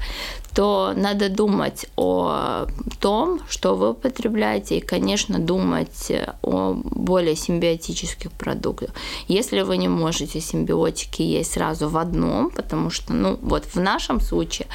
то 0.54 0.92
надо 0.96 1.28
думать 1.28 1.86
о 1.96 2.66
том, 3.00 3.40
что 3.48 3.74
вы 3.74 3.90
употребляете, 3.90 4.78
и, 4.78 4.80
конечно, 4.80 5.38
думать 5.38 6.12
о 6.42 6.74
более 6.74 7.36
симбиотических 7.36 8.30
продуктах. 8.32 8.90
Если 9.28 9.62
вы 9.62 9.76
не 9.76 9.88
можете 9.88 10.40
симбиотики 10.40 11.22
есть 11.22 11.52
сразу 11.52 11.88
в 11.88 11.96
одном, 11.96 12.50
потому 12.50 12.90
что, 12.90 13.12
ну, 13.12 13.38
вот 13.42 13.64
в 13.74 13.80
нашем 13.80 14.20
случае 14.20 14.68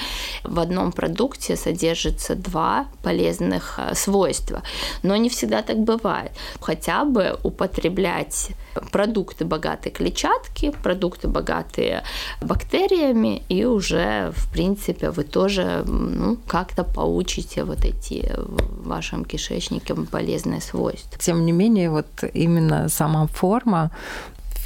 в 0.44 0.60
одном 0.60 0.92
продукте 0.92 1.56
содержится 1.56 2.36
два 2.36 2.88
полезных 3.04 3.80
э, 3.80 3.96
свойства, 3.96 4.64
но 5.04 5.16
не 5.16 5.30
всегда 5.30 5.62
так 5.62 5.78
бывает. 5.78 6.32
Хотя 6.60 7.06
бы 7.06 7.38
употреблять 7.44 8.50
продукты 8.92 9.46
богатые 9.46 9.94
клетчатки, 9.94 10.74
продукты 10.84 11.28
богатые 11.28 12.04
бактериями, 12.42 13.44
и 13.50 13.66
уже, 13.66 14.32
в 14.36 14.52
принципе, 14.52 15.10
вы 15.10 15.24
тоже 15.24 15.84
ну, 15.86 16.38
как-то 16.48 16.84
получите 16.84 17.64
вот 17.64 17.86
эти 17.86 18.32
в 18.38 18.88
вашем 18.88 19.26
кишечнике 19.26 19.96
полезные 19.96 20.62
свойства. 20.62 21.18
Тем 21.20 21.46
не 21.46 21.52
менее, 21.52 21.90
вот 21.90 22.08
именно 22.34 22.90
сама 22.90 23.28
форма 23.28 23.92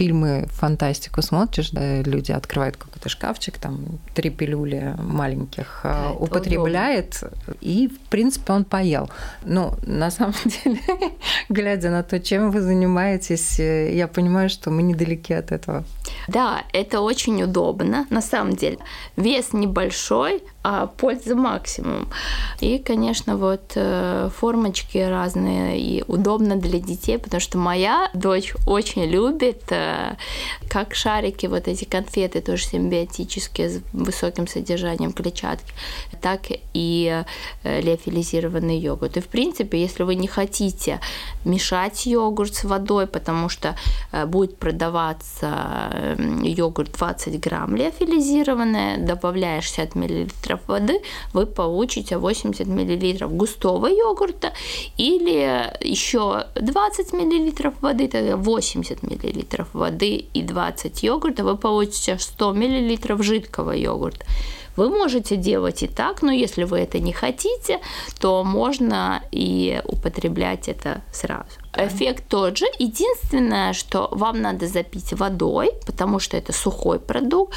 фильмы 0.02 0.48
фантастику 0.50 1.22
смотришь, 1.22 1.70
да, 1.70 2.02
люди 2.02 2.32
открывают 2.32 2.76
какой-то 2.76 3.08
шкафчик, 3.08 3.58
там 3.60 4.00
три 4.16 4.32
пилюли 4.32 4.96
маленьких 4.98 5.82
а, 5.84 6.10
да, 6.10 6.12
употребляет, 6.12 7.24
и, 7.62 7.88
в 7.88 8.10
принципе, 8.10 8.54
он 8.54 8.64
поел. 8.64 9.12
Но 9.46 9.78
на 9.86 10.10
самом 10.10 10.34
деле, 10.46 10.80
глядя 11.50 11.92
на 11.92 12.02
то, 12.02 12.20
чем 12.20 12.50
вы 12.50 12.62
занимаетесь, 12.62 13.60
э, 13.60 13.96
я 13.96 14.08
понимаю, 14.08 14.50
что 14.50 14.72
мы 14.72 14.82
недалеки 14.82 15.34
от 15.34 15.52
этого. 15.52 15.84
Да, 16.28 16.64
это 16.74 17.02
очень 17.02 17.44
удобно, 17.44 18.08
на 18.10 18.22
самом 18.22 18.56
деле. 18.56 18.78
Вес 19.18 19.54
небольшой, 19.54 20.42
а 20.64 20.86
польза 20.86 21.36
максимум. 21.36 22.08
И, 22.60 22.78
конечно, 22.78 23.36
вот 23.36 23.72
э, 23.76 24.30
формочки 24.36 25.00
разные 25.00 25.80
и 25.80 26.04
удобно 26.08 26.56
для 26.56 26.80
детей, 26.80 27.18
потому 27.18 27.42
что 27.42 27.58
моя 27.58 28.10
дочь 28.14 28.54
очень 28.68 29.06
любит 29.06 29.64
э, 29.72 30.16
как 30.70 30.94
шарики, 30.94 31.48
вот 31.48 31.68
эти 31.68 31.86
конфеты 31.86 32.42
тоже 32.42 32.66
симбиотические 32.66 33.70
с 33.70 33.82
высоким 33.92 34.48
содержанием 34.48 35.14
клетчатки, 35.14 35.74
так 36.22 36.42
и 36.74 37.26
э, 37.64 37.82
леофилизированный 37.82 38.78
йогурт. 38.78 39.18
И, 39.18 39.22
в 39.22 39.28
принципе, 39.28 39.82
если 39.82 40.04
вы 40.04 40.14
не 40.14 40.28
хотите 40.28 41.00
мешать 41.44 42.06
йогурт 42.06 42.54
с 42.54 42.64
водой, 42.66 43.08
потому 43.08 43.50
что 43.50 43.76
будет 44.28 44.58
продаваться 44.58 46.16
йогурт 46.44 46.92
20 46.92 47.40
грамм 47.40 47.76
леофилизированный, 47.76 48.98
добавляешь 48.98 49.64
60 49.64 49.96
миллилитров 49.96 50.51
мл 50.52 50.60
воды, 50.68 51.02
вы 51.34 51.46
получите 51.46 52.18
80 52.18 52.68
мл 52.68 53.30
густого 53.30 53.88
йогурта 53.88 54.54
или 54.98 55.72
еще 55.82 56.46
20 56.56 57.14
мл 57.14 57.74
воды, 57.82 58.08
тогда 58.08 58.36
80 58.36 59.04
мл 59.04 59.66
воды 59.74 60.26
и 60.34 60.42
20 60.42 61.04
йогурта, 61.04 61.44
вы 61.44 61.58
получите 61.58 62.18
100 62.18 62.54
мл 62.54 63.24
жидкого 63.24 63.72
йогурта. 63.72 64.26
Вы 64.76 64.90
можете 64.90 65.36
делать 65.36 65.84
и 65.84 65.88
так, 65.88 66.22
но 66.22 66.32
если 66.32 66.64
вы 66.64 66.80
это 66.80 67.00
не 67.00 67.14
хотите, 67.14 67.80
то 68.20 68.44
можно 68.44 69.22
и 69.32 69.82
употреблять 69.86 70.70
это 70.70 71.02
сразу. 71.12 71.50
Эффект 71.74 72.24
тот 72.28 72.58
же. 72.58 72.66
Единственное, 72.80 73.74
что 73.74 74.10
вам 74.12 74.42
надо 74.42 74.68
запить 74.68 75.14
водой, 75.14 75.72
потому 75.86 76.20
что 76.20 76.38
это 76.38 76.54
сухой 76.54 77.00
продукт. 77.00 77.54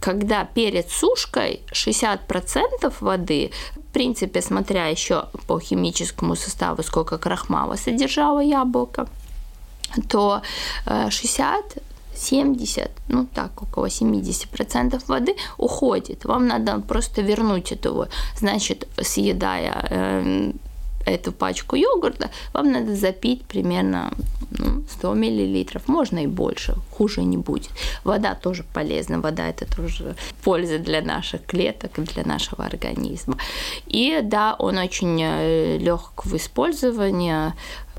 Когда 0.00 0.44
перед 0.44 0.90
сушкой 0.90 1.60
60% 1.72 2.92
воды, 3.00 3.50
в 3.76 3.92
принципе, 3.92 4.42
смотря 4.42 4.86
еще 4.86 5.24
по 5.46 5.60
химическому 5.60 6.36
составу, 6.36 6.82
сколько 6.82 7.18
крахмала 7.18 7.76
содержало 7.76 8.40
яблоко, 8.40 9.06
то 10.08 10.42
60 10.86 11.76
э, 11.76 11.80
70, 12.16 12.90
ну 13.08 13.26
так, 13.34 13.62
около 13.62 13.86
70% 13.86 15.02
воды 15.06 15.34
уходит. 15.58 16.24
Вам 16.24 16.46
надо 16.46 16.80
просто 16.80 17.22
вернуть 17.22 17.72
этого. 17.72 18.08
Значит, 18.36 18.88
съедая 19.00 19.86
э, 19.90 20.52
эту 21.06 21.32
пачку 21.32 21.76
йогурта, 21.76 22.30
вам 22.52 22.72
надо 22.72 22.94
запить 22.94 23.44
примерно 23.44 24.12
ну, 24.50 24.84
100 24.90 25.14
мл, 25.14 25.66
можно 25.86 26.24
и 26.24 26.26
больше, 26.26 26.74
хуже 26.90 27.22
не 27.22 27.36
будет. 27.36 27.70
Вода 28.04 28.34
тоже 28.34 28.64
полезна, 28.72 29.20
вода 29.20 29.48
это 29.48 29.66
тоже 29.66 30.16
польза 30.42 30.78
для 30.78 31.02
наших 31.02 31.44
клеток 31.44 31.92
для 31.96 32.24
нашего 32.24 32.64
организма. 32.64 33.36
И 33.86 34.20
да, 34.22 34.54
он 34.58 34.78
очень 34.78 35.20
э, 35.20 35.78
лег 35.78 36.24
в 36.24 36.36
использовании, 36.36 37.52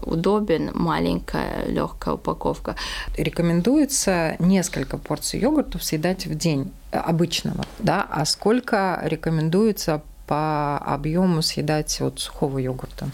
удобен, 0.05 0.71
маленькая, 0.73 1.65
легкая 1.67 2.15
упаковка. 2.15 2.75
Рекомендуется 3.17 4.35
несколько 4.39 4.97
порций 4.97 5.39
йогуртов 5.39 5.83
съедать 5.83 6.25
в 6.25 6.35
день 6.35 6.71
э, 6.91 6.97
обычного, 6.97 7.65
да, 7.79 8.05
а 8.09 8.25
сколько 8.25 8.99
рекомендуется 9.03 10.01
по 10.27 10.77
объему 10.77 11.41
съедать 11.41 12.01
от 12.01 12.19
сухого 12.19 12.57
йогурта? 12.57 13.09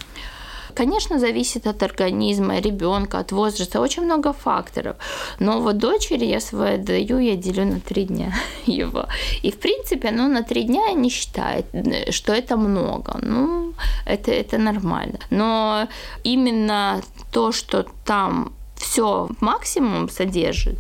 Конечно, 0.72 1.20
зависит 1.20 1.68
от 1.68 1.84
организма 1.84 2.60
ребенка, 2.60 3.20
от 3.20 3.32
возраста, 3.32 3.82
очень 3.82 4.04
много 4.04 4.34
факторов. 4.34 4.96
Но 5.40 5.62
вот 5.62 5.78
дочери 5.78 6.26
я 6.26 6.40
свою 6.40 6.78
даю, 6.78 7.20
я 7.20 7.36
делю 7.36 7.66
на 7.66 7.80
три 7.80 8.06
дня 8.06 8.34
его. 8.66 9.06
И 9.44 9.52
в 9.52 9.60
принципе, 9.60 10.12
ну, 10.12 10.28
на 10.28 10.44
три 10.44 10.64
дня 10.64 10.92
не 10.94 11.10
считаю, 11.10 11.64
что 12.12 12.34
это 12.34 12.58
много. 12.58 13.20
Ну, 13.22 13.74
это, 14.06 14.32
это 14.32 14.58
нормально. 14.58 15.20
Но 15.30 15.88
именно 16.24 17.02
то, 17.32 17.52
что 17.52 17.86
там 18.06 18.52
все 18.76 19.30
максимум 19.40 20.10
содержит, 20.10 20.78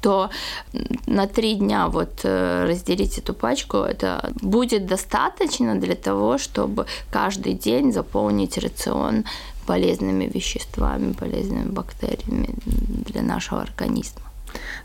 то 0.00 0.30
на 1.06 1.26
три 1.26 1.54
дня 1.54 1.88
вот 1.88 2.20
э, 2.24 2.64
разделить 2.66 3.18
эту 3.18 3.34
пачку, 3.34 3.78
это 3.78 4.32
будет 4.40 4.86
достаточно 4.86 5.78
для 5.78 5.94
того, 5.94 6.38
чтобы 6.38 6.86
каждый 7.10 7.54
день 7.54 7.92
заполнить 7.92 8.58
рацион 8.58 9.24
полезными 9.66 10.24
веществами, 10.24 11.12
полезными 11.12 11.68
бактериями 11.68 12.48
для 13.08 13.22
нашего 13.22 13.62
организма. 13.62 14.22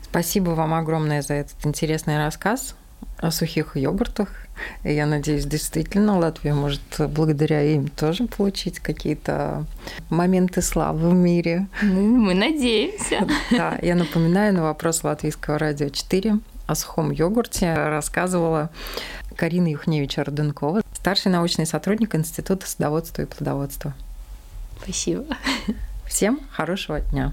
Спасибо 0.02 0.50
вам 0.50 0.74
огромное 0.74 1.22
за 1.22 1.34
этот 1.34 1.56
интересный 1.64 2.18
рассказ 2.18 2.74
о 3.18 3.30
сухих 3.30 3.76
йогуртах. 3.76 4.45
И 4.82 4.92
я 4.92 5.06
надеюсь, 5.06 5.44
действительно, 5.44 6.18
Латвия 6.18 6.54
может 6.54 6.80
благодаря 6.98 7.62
им 7.62 7.88
тоже 7.88 8.26
получить 8.26 8.80
какие-то 8.80 9.64
моменты 10.10 10.62
славы 10.62 11.10
в 11.10 11.14
мире. 11.14 11.66
Мы, 11.82 12.02
мы 12.02 12.34
надеемся. 12.34 13.26
Да, 13.50 13.78
я 13.82 13.94
напоминаю, 13.94 14.54
на 14.54 14.62
вопрос 14.62 15.04
Латвийского 15.04 15.58
радио 15.58 15.88
4 15.88 16.38
о 16.66 16.74
сухом 16.74 17.10
йогурте 17.10 17.72
рассказывала 17.74 18.70
Карина 19.36 19.68
Юхневич-Орденкова, 19.68 20.82
старший 20.94 21.30
научный 21.30 21.66
сотрудник 21.66 22.14
Института 22.14 22.66
садоводства 22.66 23.22
и 23.22 23.26
плодоводства. 23.26 23.94
Спасибо. 24.82 25.24
Всем 26.06 26.40
хорошего 26.50 27.00
дня. 27.00 27.32